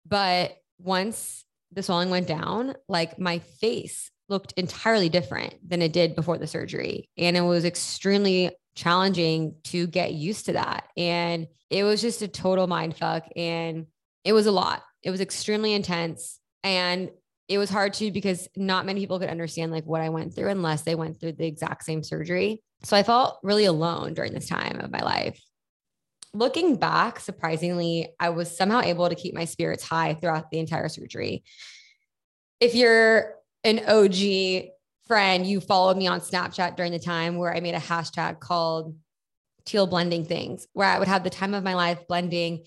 But 0.06 0.56
once 0.80 1.44
the 1.72 1.84
swelling 1.84 2.10
went 2.10 2.28
down, 2.28 2.76
like 2.88 3.20
my 3.20 3.40
face 3.40 4.10
looked 4.30 4.54
entirely 4.54 5.10
different 5.10 5.56
than 5.68 5.82
it 5.82 5.94
did 5.94 6.16
before 6.16 6.38
the 6.38 6.48
surgery. 6.48 7.10
And 7.18 7.36
it 7.36 7.42
was 7.42 7.66
extremely 7.66 8.52
challenging 8.76 9.56
to 9.66 9.86
get 9.88 10.14
used 10.14 10.46
to 10.46 10.54
that. 10.54 10.86
And 10.96 11.48
it 11.70 11.84
was 11.84 12.02
just 12.02 12.22
a 12.22 12.28
total 12.28 12.68
mind 12.68 12.96
fuck. 12.96 13.28
And 13.36 13.88
it 14.24 14.34
was 14.34 14.46
a 14.46 14.52
lot. 14.52 14.84
It 15.04 15.12
was 15.12 15.22
extremely 15.22 15.74
intense. 15.74 16.40
And 16.64 17.10
it 17.48 17.58
was 17.58 17.70
hard 17.70 17.94
too 17.94 18.12
because 18.12 18.48
not 18.56 18.86
many 18.86 19.00
people 19.02 19.20
could 19.20 19.30
understand 19.30 19.72
like 19.72 19.86
what 19.86 20.02
I 20.02 20.10
went 20.10 20.34
through 20.34 20.50
unless 20.50 20.84
they 20.84 20.96
went 20.96 21.20
through 21.20 21.34
the 21.34 21.46
exact 21.46 21.84
same 21.84 22.04
surgery. 22.04 22.62
So 22.84 22.96
I 22.96 23.04
felt 23.04 23.40
really 23.44 23.66
alone 23.66 24.14
during 24.14 24.34
this 24.34 24.48
time 24.48 24.80
of 24.80 24.92
my 24.92 25.02
life. 25.02 25.40
looking 26.34 26.78
back, 26.78 27.20
surprisingly, 27.20 28.10
I 28.20 28.30
was 28.30 28.56
somehow 28.56 28.82
able 28.82 29.10
to 29.10 29.16
keep 29.16 29.34
my 29.34 29.46
spirits 29.46 29.84
high 29.84 30.14
throughout 30.14 30.50
the 30.50 30.60
entire 30.60 30.88
surgery. 30.88 31.44
If 32.60 32.74
you're 32.74 33.36
an 33.64 33.82
OG 33.86 34.72
friend, 35.08 35.46
you 35.46 35.60
followed 35.60 35.98
me 35.98 36.08
on 36.08 36.22
Snapchat 36.22 36.78
during 36.78 36.94
the 36.94 37.00
time 37.00 37.38
where 37.38 37.54
I 37.54 37.60
made 37.60 37.76
a 37.76 37.80
hashtag 37.80 38.40
called 38.40 38.96
teal 39.66 39.88
blending 39.88 40.26
things, 40.26 40.68
where 40.74 40.88
I 40.88 41.00
would 41.00 41.08
have 41.08 41.24
the 41.24 41.30
time 41.30 41.54
of 41.54 41.64
my 41.64 41.76
life 41.76 42.08
blending 42.08 42.64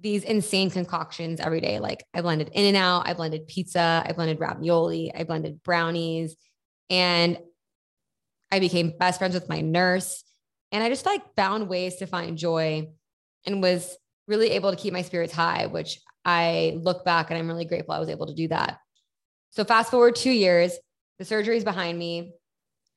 these 0.00 0.24
insane 0.24 0.70
concoctions 0.70 1.40
every 1.40 1.60
day. 1.60 1.78
Like 1.78 2.04
I 2.12 2.20
blended 2.20 2.50
in 2.52 2.66
and 2.66 2.76
out, 2.76 3.08
I 3.08 3.14
blended 3.14 3.46
pizza, 3.46 4.02
I 4.04 4.12
blended 4.12 4.40
ravioli, 4.40 5.12
I 5.14 5.24
blended 5.24 5.62
brownies, 5.62 6.36
and 6.90 7.38
I 8.50 8.60
became 8.60 8.92
best 8.98 9.18
friends 9.18 9.34
with 9.34 9.48
my 9.48 9.60
nurse. 9.60 10.22
And 10.72 10.82
I 10.82 10.88
just 10.88 11.06
like 11.06 11.22
found 11.34 11.68
ways 11.68 11.96
to 11.96 12.06
find 12.06 12.36
joy 12.36 12.88
and 13.46 13.62
was 13.62 13.96
really 14.28 14.50
able 14.52 14.70
to 14.70 14.76
keep 14.76 14.92
my 14.92 15.02
spirits 15.02 15.32
high, 15.32 15.66
which 15.66 16.00
I 16.24 16.78
look 16.82 17.04
back 17.04 17.30
and 17.30 17.38
I'm 17.38 17.48
really 17.48 17.64
grateful 17.64 17.94
I 17.94 18.00
was 18.00 18.08
able 18.08 18.26
to 18.26 18.34
do 18.34 18.48
that. 18.48 18.78
So 19.50 19.64
fast 19.64 19.90
forward 19.90 20.16
two 20.16 20.30
years, 20.30 20.76
the 21.18 21.24
surgery 21.24 21.56
is 21.56 21.64
behind 21.64 21.98
me. 21.98 22.32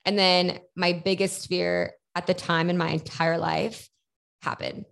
And 0.05 0.17
then 0.17 0.59
my 0.75 0.93
biggest 0.93 1.47
fear 1.47 1.93
at 2.15 2.27
the 2.27 2.33
time 2.33 2.69
in 2.69 2.77
my 2.77 2.89
entire 2.89 3.37
life 3.37 3.87
happened. 4.41 4.85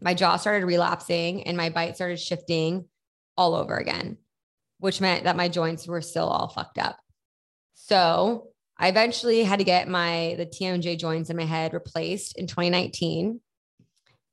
My 0.00 0.14
jaw 0.14 0.36
started 0.36 0.66
relapsing 0.66 1.44
and 1.44 1.56
my 1.56 1.70
bite 1.70 1.96
started 1.96 2.18
shifting 2.18 2.86
all 3.36 3.54
over 3.54 3.76
again, 3.76 4.18
which 4.78 5.00
meant 5.00 5.24
that 5.24 5.36
my 5.36 5.48
joints 5.48 5.86
were 5.86 6.00
still 6.00 6.28
all 6.28 6.48
fucked 6.48 6.78
up. 6.78 6.98
So 7.74 8.48
I 8.78 8.88
eventually 8.88 9.44
had 9.44 9.58
to 9.58 9.64
get 9.64 9.88
my 9.88 10.34
the 10.38 10.46
TMJ 10.46 10.98
joints 10.98 11.28
in 11.28 11.36
my 11.36 11.44
head 11.44 11.74
replaced 11.74 12.38
in 12.38 12.46
2019. 12.46 13.40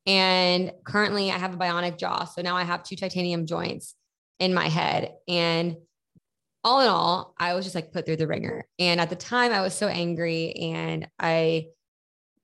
And 0.05 0.71
currently 0.85 1.31
I 1.31 1.37
have 1.37 1.53
a 1.53 1.57
bionic 1.57 1.97
jaw. 1.97 2.23
So 2.23 2.41
now 2.41 2.55
I 2.55 2.63
have 2.63 2.83
two 2.83 2.95
titanium 2.95 3.45
joints 3.45 3.93
in 4.39 4.53
my 4.53 4.69
head. 4.69 5.11
And 5.27 5.75
all 6.63 6.81
in 6.81 6.87
all, 6.87 7.33
I 7.37 7.53
was 7.55 7.65
just 7.65 7.75
like 7.75 7.91
put 7.91 8.05
through 8.05 8.15
the 8.17 8.27
ringer. 8.27 8.65
And 8.79 9.01
at 9.01 9.09
the 9.09 9.15
time 9.15 9.51
I 9.51 9.61
was 9.61 9.73
so 9.73 9.87
angry 9.87 10.53
and 10.53 11.09
I 11.19 11.67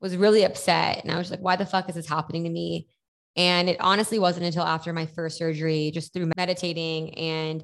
was 0.02 0.18
really 0.18 0.44
upset. 0.44 1.04
And 1.04 1.12
I 1.12 1.18
was 1.18 1.32
like, 1.32 1.40
why 1.40 1.56
the 1.56 1.66
fuck 1.66 1.88
is 1.88 1.96
this 1.96 2.08
happening 2.08 2.44
to 2.44 2.50
me? 2.50 2.88
And 3.36 3.70
it 3.70 3.78
honestly 3.80 4.20
wasn't 4.20 4.46
until 4.46 4.64
after 4.64 4.94
my 4.94 5.08
first 5.08 5.38
surgery, 5.38 5.92
just 5.92 6.14
through 6.14 6.32
meditating 6.38 7.16
and 7.16 7.64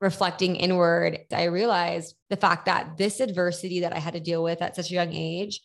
reflecting 0.00 0.56
inward, 0.56 1.20
I 1.32 1.44
realized 1.44 2.16
the 2.28 2.36
fact 2.36 2.66
that 2.66 2.96
this 2.98 3.20
adversity 3.20 3.80
that 3.80 3.94
I 3.94 3.98
had 3.98 4.14
to 4.14 4.20
deal 4.20 4.42
with 4.42 4.60
at 4.62 4.76
such 4.76 4.90
a 4.90 4.94
young 4.94 5.12
age 5.12 5.60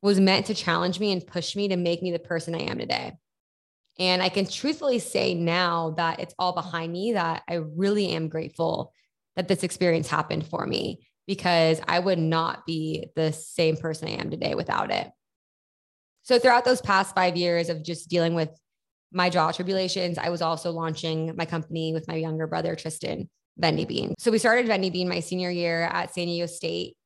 was 0.00 0.20
meant 0.20 0.46
to 0.46 0.54
challenge 0.54 1.00
me 1.00 1.12
and 1.12 1.26
push 1.26 1.56
me 1.56 1.68
to 1.68 1.76
make 1.76 2.02
me 2.02 2.12
the 2.12 2.18
person 2.18 2.54
I 2.54 2.62
am 2.62 2.78
today. 2.78 3.12
And 3.98 4.22
I 4.22 4.28
can 4.28 4.46
truthfully 4.46 4.98
say 4.98 5.34
now 5.34 5.90
that 5.96 6.20
it's 6.20 6.34
all 6.38 6.52
behind 6.52 6.92
me 6.92 7.12
that 7.12 7.42
I 7.48 7.54
really 7.54 8.08
am 8.10 8.28
grateful 8.28 8.92
that 9.36 9.48
this 9.48 9.62
experience 9.62 10.08
happened 10.08 10.46
for 10.46 10.66
me 10.66 11.06
because 11.26 11.80
I 11.86 11.98
would 11.98 12.18
not 12.18 12.66
be 12.66 13.06
the 13.16 13.32
same 13.32 13.76
person 13.76 14.08
I 14.08 14.12
am 14.12 14.30
today 14.30 14.54
without 14.54 14.90
it. 14.90 15.08
So, 16.22 16.38
throughout 16.38 16.64
those 16.64 16.80
past 16.80 17.14
five 17.14 17.36
years 17.36 17.68
of 17.68 17.82
just 17.82 18.08
dealing 18.08 18.34
with 18.34 18.50
my 19.14 19.30
jaw 19.30 19.52
tribulations, 19.52 20.18
I 20.18 20.28
was 20.28 20.42
also 20.42 20.72
launching 20.72 21.34
my 21.36 21.46
company 21.46 21.92
with 21.92 22.06
my 22.08 22.16
younger 22.16 22.46
brother, 22.46 22.74
Tristan. 22.76 23.28
VendiBean. 23.60 24.14
So 24.18 24.30
we 24.30 24.38
started 24.38 24.66
VendiBean 24.66 25.06
my 25.06 25.20
senior 25.20 25.50
year 25.50 25.82
at 25.82 26.12
San 26.12 26.26
Diego 26.26 26.46
State 26.46 26.96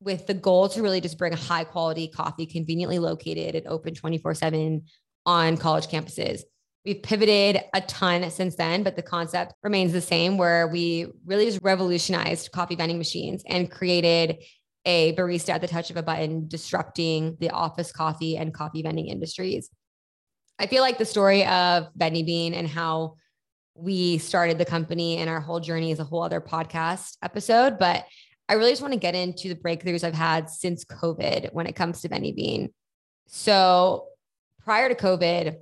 with 0.00 0.26
the 0.26 0.34
goal 0.34 0.68
to 0.68 0.82
really 0.82 1.00
just 1.00 1.18
bring 1.18 1.32
high 1.32 1.64
quality 1.64 2.08
coffee 2.08 2.46
conveniently 2.46 2.98
located 2.98 3.54
and 3.54 3.66
open 3.66 3.94
24 3.94 4.34
7 4.34 4.82
on 5.26 5.56
college 5.56 5.86
campuses. 5.86 6.42
We've 6.84 7.02
pivoted 7.02 7.62
a 7.72 7.80
ton 7.80 8.30
since 8.30 8.56
then, 8.56 8.82
but 8.82 8.96
the 8.96 9.02
concept 9.02 9.54
remains 9.62 9.92
the 9.92 10.02
same 10.02 10.36
where 10.36 10.68
we 10.68 11.06
really 11.24 11.46
just 11.46 11.60
revolutionized 11.62 12.52
coffee 12.52 12.74
vending 12.74 12.98
machines 12.98 13.42
and 13.46 13.70
created 13.70 14.36
a 14.84 15.14
barista 15.14 15.54
at 15.54 15.62
the 15.62 15.68
touch 15.68 15.90
of 15.90 15.96
a 15.96 16.02
button, 16.02 16.46
disrupting 16.46 17.38
the 17.40 17.48
office 17.48 17.90
coffee 17.90 18.36
and 18.36 18.52
coffee 18.52 18.82
vending 18.82 19.08
industries. 19.08 19.70
I 20.58 20.66
feel 20.66 20.82
like 20.82 20.98
the 20.98 21.04
story 21.04 21.44
of 21.44 21.92
VendiBean 21.98 22.54
and 22.54 22.68
how 22.68 23.16
we 23.74 24.18
started 24.18 24.58
the 24.58 24.64
company 24.64 25.18
and 25.18 25.28
our 25.28 25.40
whole 25.40 25.60
journey 25.60 25.90
is 25.90 25.98
a 25.98 26.04
whole 26.04 26.22
other 26.22 26.40
podcast 26.40 27.16
episode. 27.22 27.78
But 27.78 28.04
I 28.48 28.54
really 28.54 28.70
just 28.70 28.82
want 28.82 28.94
to 28.94 29.00
get 29.00 29.14
into 29.14 29.48
the 29.48 29.56
breakthroughs 29.56 30.04
I've 30.04 30.14
had 30.14 30.48
since 30.48 30.84
COVID 30.84 31.52
when 31.52 31.66
it 31.66 31.74
comes 31.74 32.02
to 32.02 32.08
VendiBean. 32.08 32.72
So 33.26 34.06
prior 34.62 34.88
to 34.88 34.94
COVID, 34.94 35.56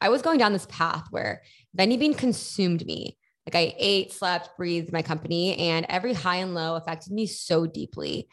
I 0.00 0.08
was 0.08 0.22
going 0.22 0.38
down 0.38 0.52
this 0.52 0.66
path 0.68 1.06
where 1.10 1.42
VendiBean 1.78 2.16
consumed 2.16 2.84
me. 2.84 3.16
Like 3.46 3.54
I 3.54 3.74
ate, 3.76 4.12
slept, 4.12 4.56
breathed 4.56 4.92
my 4.92 5.02
company, 5.02 5.56
and 5.56 5.86
every 5.88 6.14
high 6.14 6.36
and 6.36 6.54
low 6.54 6.76
affected 6.76 7.12
me 7.12 7.26
so 7.26 7.66
deeply. 7.66 8.28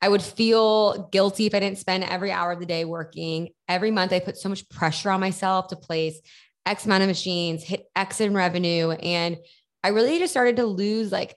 I 0.00 0.08
would 0.08 0.22
feel 0.22 1.08
guilty 1.10 1.46
if 1.46 1.54
I 1.54 1.60
didn't 1.60 1.78
spend 1.78 2.04
every 2.04 2.30
hour 2.30 2.52
of 2.52 2.60
the 2.60 2.66
day 2.66 2.84
working. 2.84 3.48
Every 3.68 3.90
month, 3.90 4.12
I 4.12 4.20
put 4.20 4.36
so 4.36 4.48
much 4.48 4.68
pressure 4.68 5.10
on 5.10 5.20
myself 5.20 5.68
to 5.68 5.76
place 5.76 6.20
X 6.66 6.86
amount 6.86 7.02
of 7.02 7.08
machines, 7.08 7.64
hit 7.64 7.86
X 7.96 8.20
in 8.20 8.34
revenue. 8.34 8.90
And 8.90 9.38
I 9.82 9.88
really 9.88 10.18
just 10.18 10.32
started 10.32 10.56
to 10.56 10.66
lose 10.66 11.10
like 11.10 11.36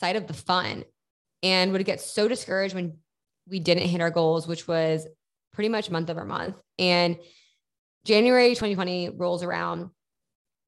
sight 0.00 0.16
of 0.16 0.26
the 0.26 0.32
fun 0.32 0.84
and 1.42 1.72
would 1.72 1.84
get 1.84 2.00
so 2.00 2.28
discouraged 2.28 2.74
when 2.74 2.96
we 3.48 3.60
didn't 3.60 3.88
hit 3.88 4.00
our 4.00 4.10
goals, 4.10 4.46
which 4.46 4.66
was 4.66 5.06
pretty 5.52 5.68
much 5.68 5.90
month 5.90 6.10
over 6.10 6.24
month. 6.24 6.56
And 6.78 7.18
January 8.04 8.50
2020 8.50 9.10
rolls 9.10 9.42
around. 9.42 9.90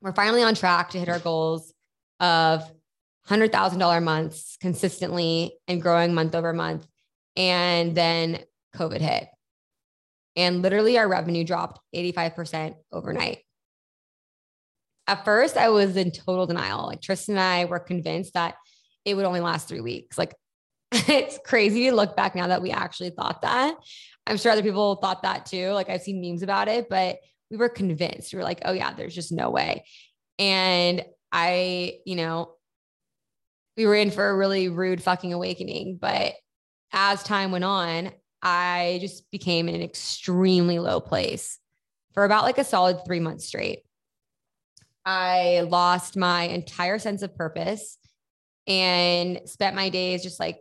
We're 0.03 0.13
finally 0.13 0.43
on 0.43 0.55
track 0.55 0.91
to 0.91 0.99
hit 0.99 1.09
our 1.09 1.19
goals 1.19 1.73
of 2.19 2.71
$100,000 3.29 4.03
months 4.03 4.57
consistently 4.61 5.55
and 5.69 5.81
growing 5.81 6.15
month 6.15 6.35
over 6.35 6.53
month. 6.53 6.87
And 7.41 7.95
then 7.95 8.41
COVID 8.77 9.01
hit. 9.01 9.29
And 10.37 10.63
literally, 10.63 10.99
our 10.99 11.09
revenue 11.09 11.45
dropped 11.45 11.81
85% 11.95 12.77
overnight 12.93 13.41
at 15.11 15.25
first 15.25 15.57
I 15.57 15.71
was 15.71 15.97
in 15.97 16.13
total 16.13 16.47
denial. 16.47 16.87
Like 16.87 17.03
Tristan 17.03 17.35
and 17.35 17.43
I 17.43 17.65
were 17.65 17.81
convinced 17.81 18.35
that 18.35 18.55
it 19.05 19.15
would 19.15 19.25
only 19.25 19.41
last 19.41 19.67
three 19.67 19.81
weeks. 19.81 20.17
Like 20.17 20.35
it's 20.93 21.39
crazy 21.45 21.91
to 21.91 21.97
look 21.97 22.17
back 22.17 22.37
now 22.37 22.47
that 22.47 22.63
we 22.63 22.71
actually 22.71 23.11
thought 23.11 23.43
that. 23.43 23.75
I'm 24.27 24.37
sure 24.37 24.53
other 24.53 24.63
people 24.63 24.95
thought 24.97 25.23
that 25.23 25.47
too. 25.47 25.71
Like 25.71 25.89
I've 25.89 26.03
seen 26.03 26.21
memes 26.21 26.45
about 26.45 26.69
it, 26.69 26.89
but 26.89 27.19
we 27.51 27.57
were 27.57 27.69
convinced. 27.69 28.33
We 28.33 28.37
were 28.37 28.45
like, 28.45 28.63
oh 28.65 28.73
yeah, 28.73 28.93
there's 28.93 29.15
just 29.15 29.33
no 29.33 29.51
way. 29.51 29.85
And 30.39 31.05
I, 31.33 31.99
you 32.07 32.15
know, 32.15 32.55
we 33.77 33.87
were 33.87 33.97
in 33.97 34.13
for 34.13 34.29
a 34.29 34.37
really 34.37 34.69
rude 34.69 35.03
fucking 35.03 35.33
awakening. 35.33 35.99
But 36.01 36.35
as 36.93 37.23
time 37.23 37.53
went 37.53 37.65
on, 37.65 38.11
I 38.43 38.99
just 39.01 39.31
became 39.31 39.69
in 39.69 39.75
an 39.75 39.83
extremely 39.83 40.79
low 40.79 41.01
place 41.01 41.59
for 42.15 42.25
about 42.25 42.45
like 42.45 42.59
a 42.59 42.65
solid 42.65 43.05
three 43.05 43.21
months 43.21 43.47
straight. 43.47 43.81
I 45.05 45.67
lost 45.69 46.17
my 46.17 46.45
entire 46.45 46.99
sense 46.99 47.23
of 47.23 47.35
purpose 47.35 47.99
and 48.67 49.41
spent 49.47 49.77
my 49.77 49.89
days 49.89 50.23
just 50.23 50.41
like 50.41 50.61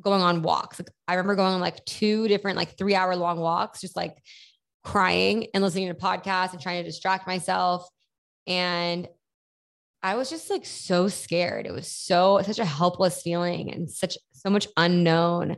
going 0.00 0.22
on 0.22 0.42
walks. 0.42 0.78
Like 0.78 0.90
I 1.06 1.14
remember 1.14 1.36
going 1.36 1.54
on 1.54 1.60
like 1.60 1.84
two 1.84 2.28
different, 2.28 2.56
like 2.56 2.76
three 2.76 2.94
hour 2.94 3.14
long 3.16 3.38
walks, 3.38 3.80
just 3.80 3.96
like 3.96 4.16
crying 4.82 5.48
and 5.54 5.62
listening 5.62 5.88
to 5.88 5.94
podcasts 5.94 6.52
and 6.52 6.60
trying 6.60 6.82
to 6.82 6.88
distract 6.88 7.26
myself. 7.26 7.88
And 8.46 9.08
I 10.02 10.16
was 10.16 10.28
just 10.28 10.50
like 10.50 10.66
so 10.66 11.08
scared. 11.08 11.66
It 11.66 11.72
was 11.72 11.88
so 11.88 12.40
such 12.42 12.58
a 12.58 12.64
helpless 12.64 13.22
feeling 13.22 13.72
and 13.72 13.90
such 13.90 14.18
so 14.44 14.52
much 14.52 14.68
unknown. 14.76 15.56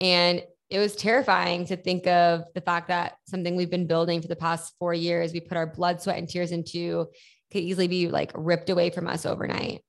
And 0.00 0.42
it 0.70 0.78
was 0.78 0.94
terrifying 0.94 1.66
to 1.66 1.76
think 1.76 2.06
of 2.06 2.44
the 2.54 2.60
fact 2.60 2.88
that 2.88 3.16
something 3.26 3.56
we've 3.56 3.70
been 3.70 3.86
building 3.86 4.22
for 4.22 4.28
the 4.28 4.36
past 4.36 4.74
four 4.78 4.94
years, 4.94 5.32
we 5.32 5.40
put 5.40 5.56
our 5.56 5.66
blood, 5.66 6.00
sweat, 6.00 6.18
and 6.18 6.28
tears 6.28 6.52
into, 6.52 7.06
could 7.50 7.62
easily 7.62 7.88
be 7.88 8.08
like 8.08 8.30
ripped 8.34 8.70
away 8.70 8.90
from 8.90 9.08
us 9.08 9.26
overnight. 9.26 9.82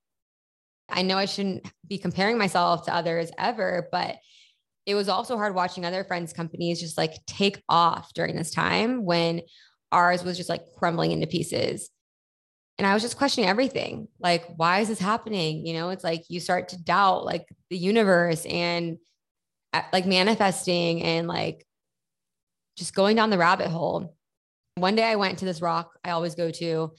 I 0.90 1.04
know 1.04 1.18
I 1.18 1.26
shouldn't 1.26 1.72
be 1.88 2.00
comparing 2.00 2.38
myself 2.38 2.86
to 2.86 2.96
others 2.96 3.32
ever, 3.38 3.88
but 3.92 4.18
it 4.86 4.96
was 4.96 5.08
also 5.08 5.38
hard 5.38 5.54
watching 5.54 5.86
other 5.86 6.04
friends' 6.04 6.34
companies 6.34 6.82
just 6.82 6.98
like 6.98 7.14
take 7.28 7.62
off 7.70 8.14
during 8.14 8.36
this 8.36 8.52
time 8.52 9.06
when 9.06 9.42
ours 9.92 10.24
was 10.24 10.36
just 10.36 10.50
like 10.50 10.64
crumbling 10.78 11.12
into 11.12 11.28
pieces. 11.28 11.90
And 12.82 12.88
I 12.88 12.96
was 12.96 13.04
just 13.04 13.16
questioning 13.16 13.48
everything. 13.48 14.08
Like, 14.20 14.44
why 14.56 14.80
is 14.80 14.88
this 14.88 14.98
happening? 14.98 15.68
You 15.68 15.76
know, 15.76 15.92
it's 15.92 16.04
like 16.04 16.24
you 16.30 16.40
start 16.40 16.70
to 16.70 16.82
doubt 16.82 17.24
like 17.24 17.48
the 17.70 17.78
universe 17.78 18.44
and 18.44 18.98
uh, 19.72 19.84
like 19.94 20.08
manifesting 20.08 21.04
and 21.04 21.28
like 21.28 21.68
just 22.76 22.96
going 22.96 23.16
down 23.16 23.30
the 23.30 23.38
rabbit 23.38 23.68
hole. 23.68 24.16
One 24.78 24.96
day 24.96 25.04
I 25.04 25.16
went 25.18 25.38
to 25.38 25.46
this 25.46 25.62
rock 25.62 25.92
I 26.04 26.10
always 26.10 26.34
go 26.34 26.50
to 26.50 26.92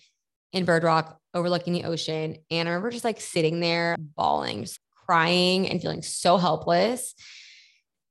in 0.52 0.64
Bird 0.64 0.84
Rock 0.84 1.18
overlooking 1.34 1.72
the 1.72 1.82
ocean. 1.82 2.36
And 2.48 2.68
I 2.68 2.70
remember 2.70 2.92
just 2.92 3.04
like 3.04 3.20
sitting 3.20 3.58
there 3.58 3.96
bawling, 3.98 4.62
just 4.62 4.78
crying 5.04 5.68
and 5.68 5.82
feeling 5.82 6.02
so 6.02 6.36
helpless. 6.36 7.12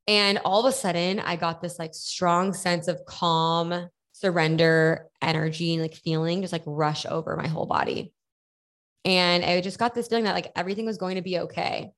And 0.09 0.39
all 0.43 0.59
of 0.59 0.73
a 0.73 0.75
sudden, 0.75 1.21
I 1.21 1.37
got 1.37 1.61
this 1.61 1.79
like 1.79 1.93
strong 1.93 2.51
sense 2.51 2.89
of 2.89 3.05
calm, 3.05 3.87
surrender 4.21 5.07
energy 5.21 5.73
and 5.73 5.81
like 5.81 5.95
feeling 5.95 6.41
just 6.41 6.53
like 6.53 6.63
rush 6.65 7.05
over 7.07 7.35
my 7.35 7.47
whole 7.47 7.65
body. 7.65 8.13
And 9.03 9.43
I 9.43 9.61
just 9.61 9.79
got 9.79 9.95
this 9.95 10.07
feeling 10.07 10.25
that 10.25 10.35
like 10.35 10.51
everything 10.55 10.85
was 10.85 10.99
going 10.99 11.15
to 11.15 11.23
be 11.23 11.39
okay. 11.39 11.91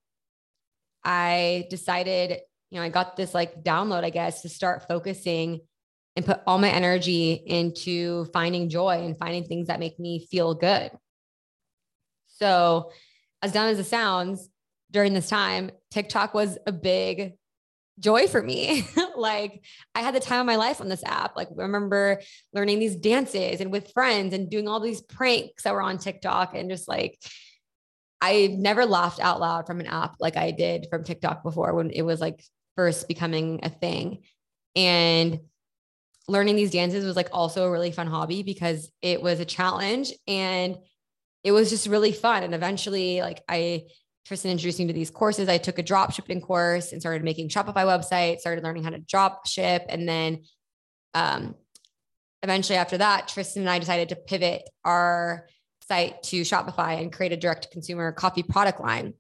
I 1.03 1.67
decided, 1.69 2.39
you 2.71 2.79
know, 2.79 2.83
I 2.83 2.89
got 2.89 3.17
this 3.17 3.33
like 3.33 3.61
download, 3.61 4.05
I 4.05 4.09
guess, 4.09 4.41
to 4.43 4.49
start 4.49 4.87
focusing 4.87 5.59
and 6.15 6.25
put 6.25 6.39
all 6.47 6.59
my 6.59 6.69
energy 6.69 7.33
into 7.33 8.25
finding 8.25 8.69
joy 8.69 9.03
and 9.03 9.17
finding 9.17 9.43
things 9.43 9.67
that 9.67 9.81
make 9.81 9.99
me 9.99 10.25
feel 10.31 10.53
good. 10.53 10.91
So, 12.27 12.91
as 13.41 13.51
dumb 13.51 13.67
as 13.67 13.79
it 13.79 13.85
sounds, 13.85 14.49
during 14.91 15.13
this 15.13 15.27
time, 15.27 15.71
TikTok 15.91 16.33
was 16.33 16.57
a 16.65 16.71
big 16.71 17.33
joy 17.99 18.27
for 18.27 18.41
me. 18.41 18.87
like 19.15 19.63
I 19.93 20.01
had 20.01 20.15
the 20.15 20.19
time 20.19 20.39
of 20.39 20.45
my 20.45 20.55
life 20.55 20.81
on 20.81 20.89
this 20.89 21.03
app. 21.03 21.35
Like 21.35 21.49
I 21.49 21.61
remember 21.63 22.21
learning 22.53 22.79
these 22.79 22.95
dances 22.95 23.61
and 23.61 23.71
with 23.71 23.91
friends 23.91 24.33
and 24.33 24.49
doing 24.49 24.67
all 24.67 24.79
these 24.79 25.01
pranks 25.01 25.63
that 25.63 25.73
were 25.73 25.81
on 25.81 25.97
TikTok 25.97 26.55
and 26.55 26.69
just 26.69 26.87
like 26.87 27.19
I 28.21 28.55
never 28.57 28.85
laughed 28.85 29.19
out 29.19 29.39
loud 29.39 29.67
from 29.67 29.79
an 29.79 29.87
app 29.87 30.15
like 30.19 30.37
I 30.37 30.51
did 30.51 30.87
from 30.89 31.03
TikTok 31.03 31.43
before 31.43 31.73
when 31.73 31.91
it 31.91 32.03
was 32.03 32.21
like 32.21 32.43
first 32.75 33.07
becoming 33.07 33.59
a 33.63 33.69
thing. 33.69 34.23
And 34.75 35.39
learning 36.27 36.55
these 36.55 36.71
dances 36.71 37.05
was 37.05 37.15
like 37.15 37.29
also 37.33 37.65
a 37.65 37.71
really 37.71 37.91
fun 37.91 38.07
hobby 38.07 38.43
because 38.43 38.89
it 39.01 39.21
was 39.21 39.39
a 39.39 39.45
challenge 39.45 40.13
and 40.25 40.77
it 41.43 41.51
was 41.51 41.69
just 41.69 41.87
really 41.87 42.13
fun. 42.13 42.43
And 42.43 42.55
eventually, 42.55 43.21
like 43.21 43.43
I 43.49 43.87
Tristan 44.25 44.51
introduced 44.51 44.79
me 44.79 44.87
to 44.87 44.93
these 44.93 45.11
courses. 45.11 45.49
I 45.49 45.57
took 45.57 45.79
a 45.79 45.83
drop 45.83 46.13
shipping 46.13 46.41
course 46.41 46.91
and 46.91 47.01
started 47.01 47.23
making 47.23 47.49
Shopify 47.49 47.85
website, 47.85 48.39
started 48.39 48.63
learning 48.63 48.83
how 48.83 48.91
to 48.91 48.99
drop 48.99 49.47
ship. 49.47 49.83
And 49.89 50.07
then 50.07 50.43
um, 51.13 51.55
eventually 52.41 52.77
after 52.77 52.97
that, 52.97 53.27
Tristan 53.27 53.63
and 53.63 53.69
I 53.69 53.79
decided 53.79 54.09
to 54.09 54.15
pivot 54.15 54.63
our 54.85 55.47
site 55.87 56.23
to 56.23 56.41
Shopify 56.41 57.01
and 57.01 57.11
create 57.11 57.33
a 57.33 57.37
direct 57.37 57.71
consumer 57.71 58.11
coffee 58.13 58.43
product 58.43 58.79
line. 58.79 59.13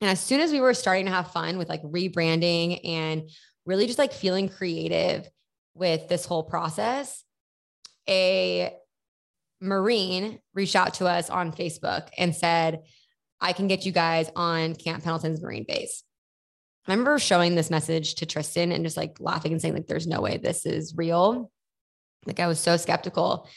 And 0.00 0.10
as 0.10 0.20
soon 0.20 0.40
as 0.40 0.50
we 0.50 0.60
were 0.60 0.72
starting 0.72 1.04
to 1.04 1.12
have 1.12 1.32
fun 1.32 1.58
with 1.58 1.68
like 1.68 1.82
rebranding 1.82 2.80
and 2.86 3.28
really 3.66 3.86
just 3.86 3.98
like 3.98 4.12
feeling 4.12 4.48
creative 4.48 5.28
with 5.74 6.08
this 6.08 6.24
whole 6.24 6.42
process, 6.42 7.22
a 8.08 8.72
Marine 9.60 10.38
reached 10.54 10.74
out 10.74 10.94
to 10.94 11.06
us 11.06 11.28
on 11.28 11.52
Facebook 11.52 12.08
and 12.16 12.34
said, 12.34 12.80
I 13.40 13.52
can 13.52 13.68
get 13.68 13.86
you 13.86 13.92
guys 13.92 14.30
on 14.36 14.74
Camp 14.74 15.02
Pendleton's 15.02 15.42
Marine 15.42 15.64
Base. 15.66 16.02
I 16.86 16.92
remember 16.92 17.18
showing 17.18 17.54
this 17.54 17.70
message 17.70 18.16
to 18.16 18.26
Tristan 18.26 18.72
and 18.72 18.84
just 18.84 18.96
like 18.96 19.18
laughing 19.20 19.52
and 19.52 19.60
saying, 19.60 19.74
like, 19.74 19.86
there's 19.86 20.06
no 20.06 20.20
way 20.20 20.38
this 20.38 20.66
is 20.66 20.96
real. 20.96 21.50
Like 22.26 22.40
I 22.40 22.46
was 22.46 22.58
so 22.58 22.76
skeptical. 22.76 23.48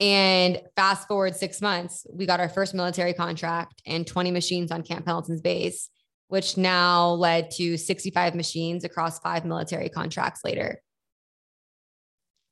And 0.00 0.60
fast 0.74 1.06
forward 1.06 1.36
six 1.36 1.60
months, 1.60 2.06
we 2.12 2.26
got 2.26 2.40
our 2.40 2.48
first 2.48 2.74
military 2.74 3.12
contract 3.12 3.82
and 3.86 4.06
20 4.06 4.30
machines 4.30 4.72
on 4.72 4.82
Camp 4.82 5.04
Pendleton's 5.04 5.40
base, 5.40 5.90
which 6.28 6.56
now 6.56 7.10
led 7.10 7.50
to 7.52 7.76
65 7.76 8.34
machines 8.34 8.84
across 8.84 9.20
five 9.20 9.44
military 9.44 9.88
contracts 9.88 10.40
later. 10.44 10.80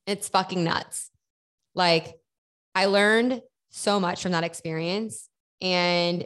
It's 0.07 0.29
fucking 0.29 0.63
nuts. 0.63 1.11
Like 1.75 2.15
I 2.75 2.87
learned 2.87 3.41
so 3.71 3.99
much 3.99 4.23
from 4.23 4.33
that 4.33 4.45
experience. 4.45 5.30
And 5.61 6.25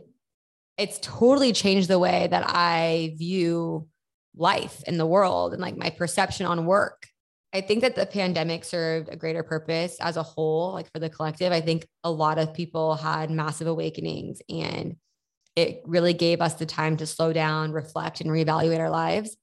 it's 0.76 0.98
totally 1.00 1.52
changed 1.52 1.88
the 1.88 1.98
way 1.98 2.28
that 2.30 2.44
I 2.46 3.14
view 3.16 3.88
life 4.36 4.82
in 4.86 4.98
the 4.98 5.06
world 5.06 5.52
and 5.52 5.62
like 5.62 5.76
my 5.76 5.90
perception 5.90 6.46
on 6.46 6.66
work. 6.66 7.06
I 7.52 7.60
think 7.60 7.82
that 7.82 7.94
the 7.94 8.06
pandemic 8.06 8.64
served 8.64 9.08
a 9.08 9.16
greater 9.16 9.44
purpose 9.44 9.96
as 10.00 10.16
a 10.16 10.24
whole, 10.24 10.72
like 10.72 10.90
for 10.92 10.98
the 10.98 11.08
collective. 11.08 11.52
I 11.52 11.60
think 11.60 11.86
a 12.02 12.10
lot 12.10 12.38
of 12.38 12.52
people 12.52 12.96
had 12.96 13.30
massive 13.30 13.68
awakenings 13.68 14.42
and 14.48 14.96
it 15.54 15.82
really 15.84 16.14
gave 16.14 16.40
us 16.40 16.54
the 16.54 16.66
time 16.66 16.96
to 16.96 17.06
slow 17.06 17.32
down, 17.32 17.70
reflect, 17.70 18.20
and 18.20 18.30
reevaluate 18.30 18.80
our 18.80 18.90
lives. 18.90 19.36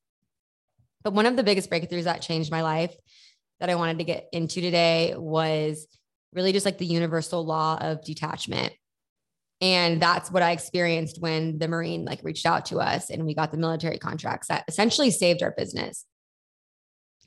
But 1.03 1.13
one 1.13 1.25
of 1.25 1.37
the 1.37 1.43
biggest 1.43 1.69
breakthroughs 1.69 2.03
that 2.03 2.21
changed 2.21 2.51
my 2.51 2.61
life 2.61 2.93
that 3.61 3.69
I 3.69 3.75
wanted 3.75 3.99
to 3.99 4.03
get 4.03 4.27
into 4.33 4.59
today 4.59 5.13
was 5.15 5.87
really 6.33 6.51
just 6.51 6.65
like 6.65 6.77
the 6.77 6.85
universal 6.85 7.45
law 7.45 7.77
of 7.79 8.03
detachment. 8.03 8.73
And 9.61 10.01
that's 10.01 10.31
what 10.31 10.41
I 10.41 10.51
experienced 10.51 11.21
when 11.21 11.59
the 11.59 11.67
Marine 11.67 12.03
like 12.03 12.23
reached 12.23 12.47
out 12.47 12.65
to 12.67 12.79
us 12.79 13.11
and 13.11 13.25
we 13.25 13.35
got 13.35 13.51
the 13.51 13.57
military 13.57 13.99
contracts 13.99 14.47
that 14.47 14.65
essentially 14.67 15.11
saved 15.11 15.43
our 15.43 15.51
business. 15.51 16.05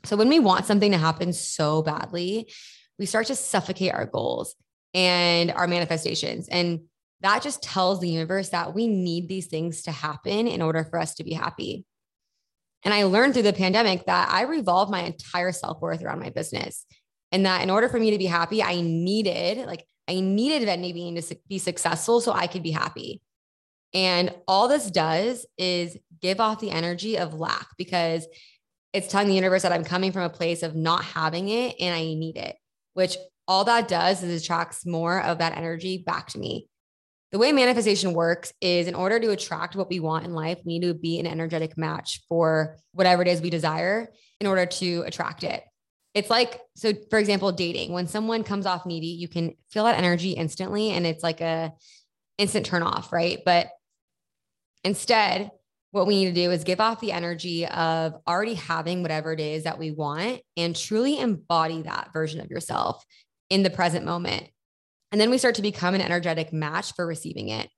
So 0.05 0.17
when 0.17 0.29
we 0.29 0.41
want 0.41 0.67
something 0.67 0.91
to 0.91 0.99
happen 0.99 1.33
so 1.33 1.81
badly, 1.81 2.53
we 2.99 3.07
start 3.07 3.29
to 3.29 3.37
suffocate 3.37 3.95
our 3.95 4.05
goals 4.05 4.57
and 4.93 5.51
our 5.53 5.67
manifestations. 5.67 6.49
And 6.49 6.81
that 7.21 7.43
just 7.43 7.63
tells 7.63 8.01
the 8.01 8.09
universe 8.09 8.51
that 8.51 8.75
we 8.75 8.87
need 8.87 9.29
these 9.29 9.47
things 9.47 9.83
to 9.83 9.93
happen 9.93 10.47
in 10.47 10.61
order 10.61 10.85
for 10.85 10.99
us 10.99 11.15
to 11.15 11.25
be 11.25 11.33
happy. 11.33 11.85
And 12.85 12.93
I 12.93 13.05
learned 13.05 13.33
through 13.33 13.45
the 13.45 13.53
pandemic 13.53 14.07
that 14.07 14.29
I 14.31 14.43
revolved 14.43 14.91
my 14.91 15.03
entire 15.03 15.53
self 15.53 15.81
worth 15.81 16.03
around 16.03 16.21
my 16.21 16.31
business. 16.31 16.85
And 17.33 17.47
that 17.47 17.63
in 17.63 17.71
order 17.71 17.89
for 17.89 17.99
me 17.99 18.11
to 18.11 18.19
be 18.19 18.27
happy, 18.27 18.63
I 18.63 18.81
needed 18.81 19.67
like 19.67 19.87
I 20.09 20.21
needed 20.21 20.69
VendiBean 20.69 21.27
to 21.29 21.37
be 21.49 21.59
successful 21.59 22.21
so 22.21 22.33
I 22.33 22.47
could 22.47 22.63
be 22.63 22.71
happy. 22.71 23.23
And 23.95 24.35
all 24.49 24.69
this 24.69 24.91
does 24.91 25.47
is 25.57 25.97
give 26.21 26.41
off 26.41 26.61
the 26.61 26.71
energy 26.71 27.17
of 27.17 27.35
lack 27.35 27.69
because 27.79 28.27
it's 28.93 29.09
telling 29.09 29.29
the 29.29 29.35
universe 29.35 29.63
that 29.63 29.73
I'm 29.73 29.85
coming 29.85 30.13
from 30.13 30.23
a 30.23 30.31
place 30.31 30.63
of 30.63 30.75
not 30.75 31.05
having 31.05 31.49
it 31.49 31.77
and 31.81 31.95
I 31.95 32.01
need 32.01 32.37
it, 32.37 32.57
which 32.95 33.17
all 33.47 33.65
that 33.65 33.89
does 33.89 34.23
is 34.23 34.43
attracts 34.43 34.85
more 34.85 35.23
of 35.23 35.39
that 35.39 35.57
energy 35.57 35.99
back 35.99 36.29
to 36.29 36.39
me. 36.39 36.69
The 37.33 37.39
way 37.39 37.53
manifestation 37.53 38.15
works 38.15 38.53
is 38.61 38.87
in 38.87 38.95
order 38.95 39.19
to 39.19 39.31
attract 39.31 39.75
what 39.75 39.91
we 39.91 39.99
want 40.01 40.25
in 40.25 40.35
life, 40.35 40.61
we 40.65 40.79
need 40.79 40.87
to 40.87 40.95
be 40.95 41.19
an 41.19 41.27
energetic 41.27 41.77
match 41.77 42.23
for 42.29 42.77
whatever 42.93 43.23
it 43.23 43.29
is 43.29 43.41
we 43.41 43.51
desire 43.51 44.09
in 44.41 44.47
order 44.47 44.67
to 44.67 45.03
attract 45.07 45.43
it 45.43 45.63
it's 46.15 46.31
like 46.31 46.61
so 46.77 46.93
for 47.11 47.19
example 47.19 47.53
dating 47.53 47.93
when 47.93 48.07
someone 48.07 48.45
comes 48.45 48.67
off 48.67 48.87
needy 48.87 49.09
you 49.09 49.29
can 49.29 49.55
feel 49.69 49.85
that 49.85 49.99
energy 49.99 50.31
instantly 50.31 50.91
and 50.91 51.07
it's 51.07 51.23
like 51.23 51.41
a 51.41 51.73
instant 52.39 52.67
turn 52.67 52.83
off 52.83 53.13
right? 53.13 53.41
But 53.45 53.69
instead 54.83 55.51
what 55.91 56.07
we 56.09 56.17
need 56.17 56.35
to 56.35 56.41
do 56.43 56.51
is 56.51 56.65
give 56.65 56.81
off 56.81 57.01
the 57.01 57.13
energy 57.13 57.67
of 57.67 58.15
already 58.27 58.55
having 58.55 59.03
whatever 59.03 59.33
it 59.33 59.39
is 59.39 59.63
that 59.63 59.79
we 59.79 59.93
want 59.93 60.41
and 60.57 60.75
truly 60.75 61.21
embody 61.21 61.83
that 61.83 62.13
version 62.13 62.41
of 62.41 62.51
yourself 62.51 63.05
in 63.49 63.63
the 63.63 63.71
present 63.71 64.05
moment. 64.05 64.49
And 65.13 65.21
then 65.21 65.31
we 65.31 65.39
start 65.39 65.55
to 65.57 65.63
become 65.63 65.95
an 65.95 66.01
energetic 66.01 66.53
match 66.53 66.95
for 66.95 67.07
receiving 67.07 67.49
it. 67.49 67.69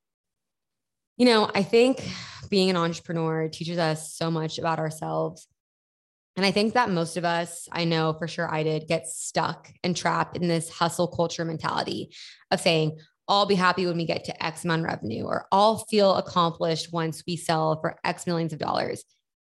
You 1.18 1.26
know 1.26 1.50
i 1.54 1.62
think 1.62 2.06
being 2.50 2.70
an 2.70 2.76
entrepreneur 2.76 3.48
teaches 3.48 3.78
us 3.78 4.14
so 4.14 4.30
much 4.30 4.58
about 4.58 4.78
ourselves 4.78 5.46
and 6.36 6.44
I 6.44 6.50
think 6.50 6.74
that 6.74 6.90
most 6.90 7.16
of 7.16 7.24
us, 7.24 7.66
I 7.72 7.84
know 7.84 8.12
for 8.12 8.28
sure 8.28 8.52
I 8.52 8.62
did, 8.62 8.88
get 8.88 9.08
stuck 9.08 9.72
and 9.82 9.96
trapped 9.96 10.36
in 10.36 10.48
this 10.48 10.68
hustle 10.68 11.08
culture 11.08 11.44
mentality 11.46 12.14
of 12.50 12.60
saying, 12.60 12.98
I'll 13.26 13.46
be 13.46 13.54
happy 13.54 13.86
when 13.86 13.96
we 13.96 14.04
get 14.04 14.24
to 14.24 14.44
X 14.44 14.64
amount 14.64 14.84
revenue, 14.84 15.24
or 15.24 15.46
I'll 15.50 15.78
feel 15.78 16.14
accomplished 16.14 16.92
once 16.92 17.24
we 17.26 17.36
sell 17.36 17.80
for 17.80 17.96
X 18.04 18.26
millions 18.26 18.52
of 18.52 18.58
dollars. 18.58 19.04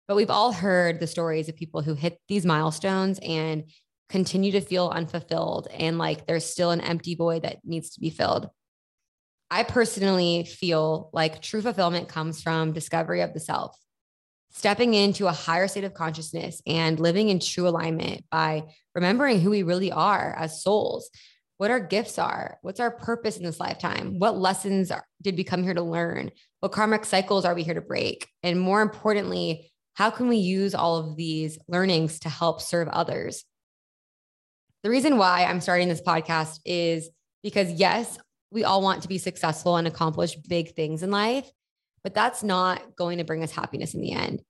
But 0.08 0.16
we've 0.16 0.30
all 0.30 0.52
heard 0.52 0.98
the 0.98 1.06
stories 1.06 1.48
of 1.48 1.56
people 1.56 1.82
who 1.82 1.94
hit 1.94 2.18
these 2.26 2.46
milestones 2.46 3.20
and 3.22 3.64
continue 4.08 4.52
to 4.52 4.62
feel 4.62 4.88
unfulfilled 4.88 5.68
and 5.70 5.98
like 5.98 6.26
there's 6.26 6.46
still 6.46 6.70
an 6.70 6.80
empty 6.80 7.14
void 7.14 7.42
that 7.42 7.58
needs 7.62 7.90
to 7.90 8.00
be 8.00 8.08
filled. 8.08 8.48
I 9.50 9.62
personally 9.62 10.44
feel 10.44 11.10
like 11.12 11.42
true 11.42 11.60
fulfillment 11.60 12.08
comes 12.08 12.42
from 12.42 12.72
discovery 12.72 13.20
of 13.20 13.34
the 13.34 13.40
self 13.40 13.76
stepping 14.50 14.94
into 14.94 15.26
a 15.26 15.32
higher 15.32 15.68
state 15.68 15.84
of 15.84 15.94
consciousness 15.94 16.62
and 16.66 16.98
living 16.98 17.28
in 17.28 17.40
true 17.40 17.68
alignment 17.68 18.24
by 18.30 18.64
remembering 18.94 19.40
who 19.40 19.50
we 19.50 19.62
really 19.62 19.92
are 19.92 20.34
as 20.38 20.62
souls, 20.62 21.10
what 21.58 21.70
our 21.70 21.80
gifts 21.80 22.18
are, 22.18 22.58
what's 22.62 22.80
our 22.80 22.90
purpose 22.90 23.36
in 23.36 23.44
this 23.44 23.60
lifetime, 23.60 24.18
what 24.18 24.38
lessons 24.38 24.90
are, 24.90 25.04
did 25.22 25.36
we 25.36 25.44
come 25.44 25.62
here 25.62 25.74
to 25.74 25.82
learn, 25.82 26.30
what 26.60 26.72
karmic 26.72 27.04
cycles 27.04 27.44
are 27.44 27.54
we 27.54 27.62
here 27.62 27.74
to 27.74 27.80
break, 27.80 28.26
and 28.42 28.58
more 28.58 28.80
importantly, 28.80 29.70
how 29.94 30.10
can 30.10 30.28
we 30.28 30.36
use 30.36 30.74
all 30.74 30.96
of 30.96 31.16
these 31.16 31.58
learnings 31.66 32.20
to 32.20 32.28
help 32.28 32.60
serve 32.60 32.88
others? 32.88 33.44
The 34.84 34.90
reason 34.90 35.18
why 35.18 35.44
I'm 35.44 35.60
starting 35.60 35.88
this 35.88 36.00
podcast 36.00 36.60
is 36.64 37.10
because, 37.42 37.72
yes, 37.72 38.16
we 38.50 38.64
all 38.64 38.80
want 38.80 39.02
to 39.02 39.08
be 39.08 39.18
successful 39.18 39.76
and 39.76 39.88
accomplish 39.88 40.36
big 40.36 40.74
things 40.74 41.02
in 41.02 41.10
life 41.10 41.50
but 42.02 42.14
that's 42.14 42.42
not 42.42 42.96
going 42.96 43.18
to 43.18 43.24
bring 43.24 43.42
us 43.42 43.52
happiness 43.52 43.94
in 43.94 44.00
the 44.00 44.12
end. 44.12 44.42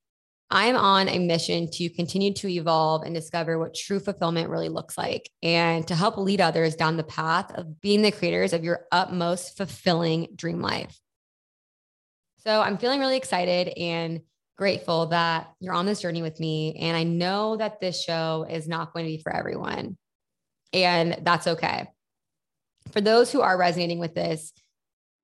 I'm 0.51 0.77
on 0.77 1.09
a 1.09 1.19
mission 1.19 1.71
to 1.73 1.91
continue 1.91 2.33
to 2.35 2.49
evolve 2.49 3.03
and 3.03 3.15
discover 3.15 3.59
what 3.59 3.75
true 3.75 4.01
fulfillment 4.01 4.49
really 4.49 4.71
looks 4.71 4.97
like 4.97 5.29
and 5.43 5.87
to 5.89 5.95
help 5.95 6.17
lead 6.17 6.41
others 6.41 6.75
down 6.75 6.97
the 6.97 7.05
path 7.05 7.53
of 7.55 7.83
being 7.83 8.01
the 8.01 8.13
creators 8.13 8.55
of 8.55 8.65
your 8.65 8.87
utmost 8.91 9.59
fulfilling 9.59 10.29
dream 10.35 10.63
life. 10.63 10.99
So 12.39 12.63
I'm 12.63 12.79
feeling 12.79 13.01
really 13.01 13.19
excited 13.19 13.69
and 13.77 14.21
grateful 14.57 15.07
that 15.07 15.53
you're 15.61 15.75
on 15.75 15.85
this 15.85 16.01
journey 16.01 16.23
with 16.23 16.41
me. 16.41 16.77
And 16.81 16.97
I 16.97 17.03
know 17.03 17.57
that 17.57 17.81
this 17.81 18.03
show 18.03 18.47
is 18.49 18.67
not 18.67 18.95
going 18.95 19.05
to 19.05 19.17
be 19.17 19.23
for 19.23 19.35
everyone. 19.35 19.99
And 20.73 21.19
that's 21.23 21.47
okay. 21.47 21.89
For 22.93 23.03
those 23.03 23.31
who 23.31 23.43
are 23.43 23.59
resonating 23.59 23.99
with 23.99 24.15
this, 24.15 24.53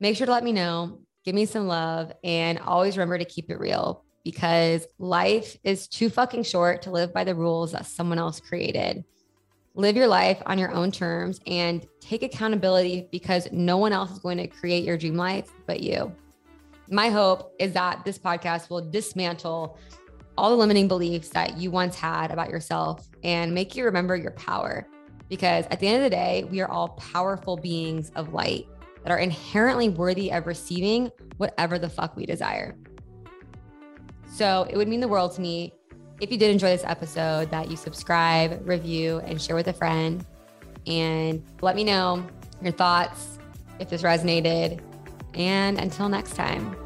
make 0.00 0.16
sure 0.16 0.26
to 0.26 0.32
let 0.32 0.44
me 0.44 0.52
know, 0.52 1.00
give 1.24 1.34
me 1.34 1.46
some 1.46 1.66
love, 1.66 2.12
and 2.22 2.58
always 2.58 2.96
remember 2.96 3.18
to 3.18 3.24
keep 3.24 3.50
it 3.50 3.58
real 3.58 4.04
because 4.24 4.86
life 4.98 5.56
is 5.64 5.86
too 5.86 6.08
fucking 6.08 6.42
short 6.42 6.82
to 6.82 6.90
live 6.90 7.12
by 7.12 7.24
the 7.24 7.34
rules 7.34 7.72
that 7.72 7.86
someone 7.86 8.18
else 8.18 8.40
created. 8.40 9.04
Live 9.74 9.96
your 9.96 10.06
life 10.06 10.40
on 10.46 10.58
your 10.58 10.72
own 10.72 10.90
terms 10.90 11.40
and 11.46 11.84
take 12.00 12.22
accountability 12.22 13.08
because 13.10 13.48
no 13.52 13.76
one 13.76 13.92
else 13.92 14.10
is 14.10 14.18
going 14.20 14.38
to 14.38 14.46
create 14.46 14.84
your 14.84 14.96
dream 14.96 15.16
life 15.16 15.50
but 15.66 15.80
you. 15.80 16.14
My 16.90 17.08
hope 17.08 17.54
is 17.58 17.72
that 17.72 18.04
this 18.04 18.18
podcast 18.18 18.70
will 18.70 18.88
dismantle 18.90 19.78
all 20.36 20.50
the 20.50 20.56
limiting 20.56 20.88
beliefs 20.88 21.28
that 21.30 21.56
you 21.58 21.70
once 21.70 21.96
had 21.96 22.30
about 22.30 22.50
yourself 22.50 23.08
and 23.22 23.52
make 23.52 23.76
you 23.76 23.84
remember 23.84 24.16
your 24.16 24.32
power. 24.32 24.86
Because 25.28 25.66
at 25.70 25.80
the 25.80 25.88
end 25.88 25.96
of 25.96 26.02
the 26.02 26.16
day, 26.16 26.44
we 26.50 26.60
are 26.60 26.68
all 26.68 26.90
powerful 26.90 27.56
beings 27.56 28.10
of 28.14 28.32
light 28.32 28.66
that 29.04 29.12
are 29.12 29.18
inherently 29.18 29.88
worthy 29.88 30.32
of 30.32 30.46
receiving 30.46 31.12
whatever 31.36 31.78
the 31.78 31.88
fuck 31.88 32.16
we 32.16 32.26
desire. 32.26 32.74
So 34.26 34.66
it 34.68 34.76
would 34.76 34.88
mean 34.88 35.00
the 35.00 35.08
world 35.08 35.34
to 35.36 35.40
me 35.40 35.72
if 36.20 36.32
you 36.32 36.38
did 36.38 36.50
enjoy 36.50 36.68
this 36.68 36.84
episode 36.84 37.50
that 37.50 37.70
you 37.70 37.76
subscribe, 37.76 38.66
review, 38.66 39.20
and 39.20 39.40
share 39.40 39.54
with 39.54 39.68
a 39.68 39.72
friend. 39.72 40.24
And 40.86 41.44
let 41.60 41.76
me 41.76 41.84
know 41.84 42.26
your 42.62 42.72
thoughts 42.72 43.38
if 43.78 43.90
this 43.90 44.02
resonated. 44.02 44.80
And 45.34 45.78
until 45.78 46.08
next 46.08 46.34
time. 46.34 46.83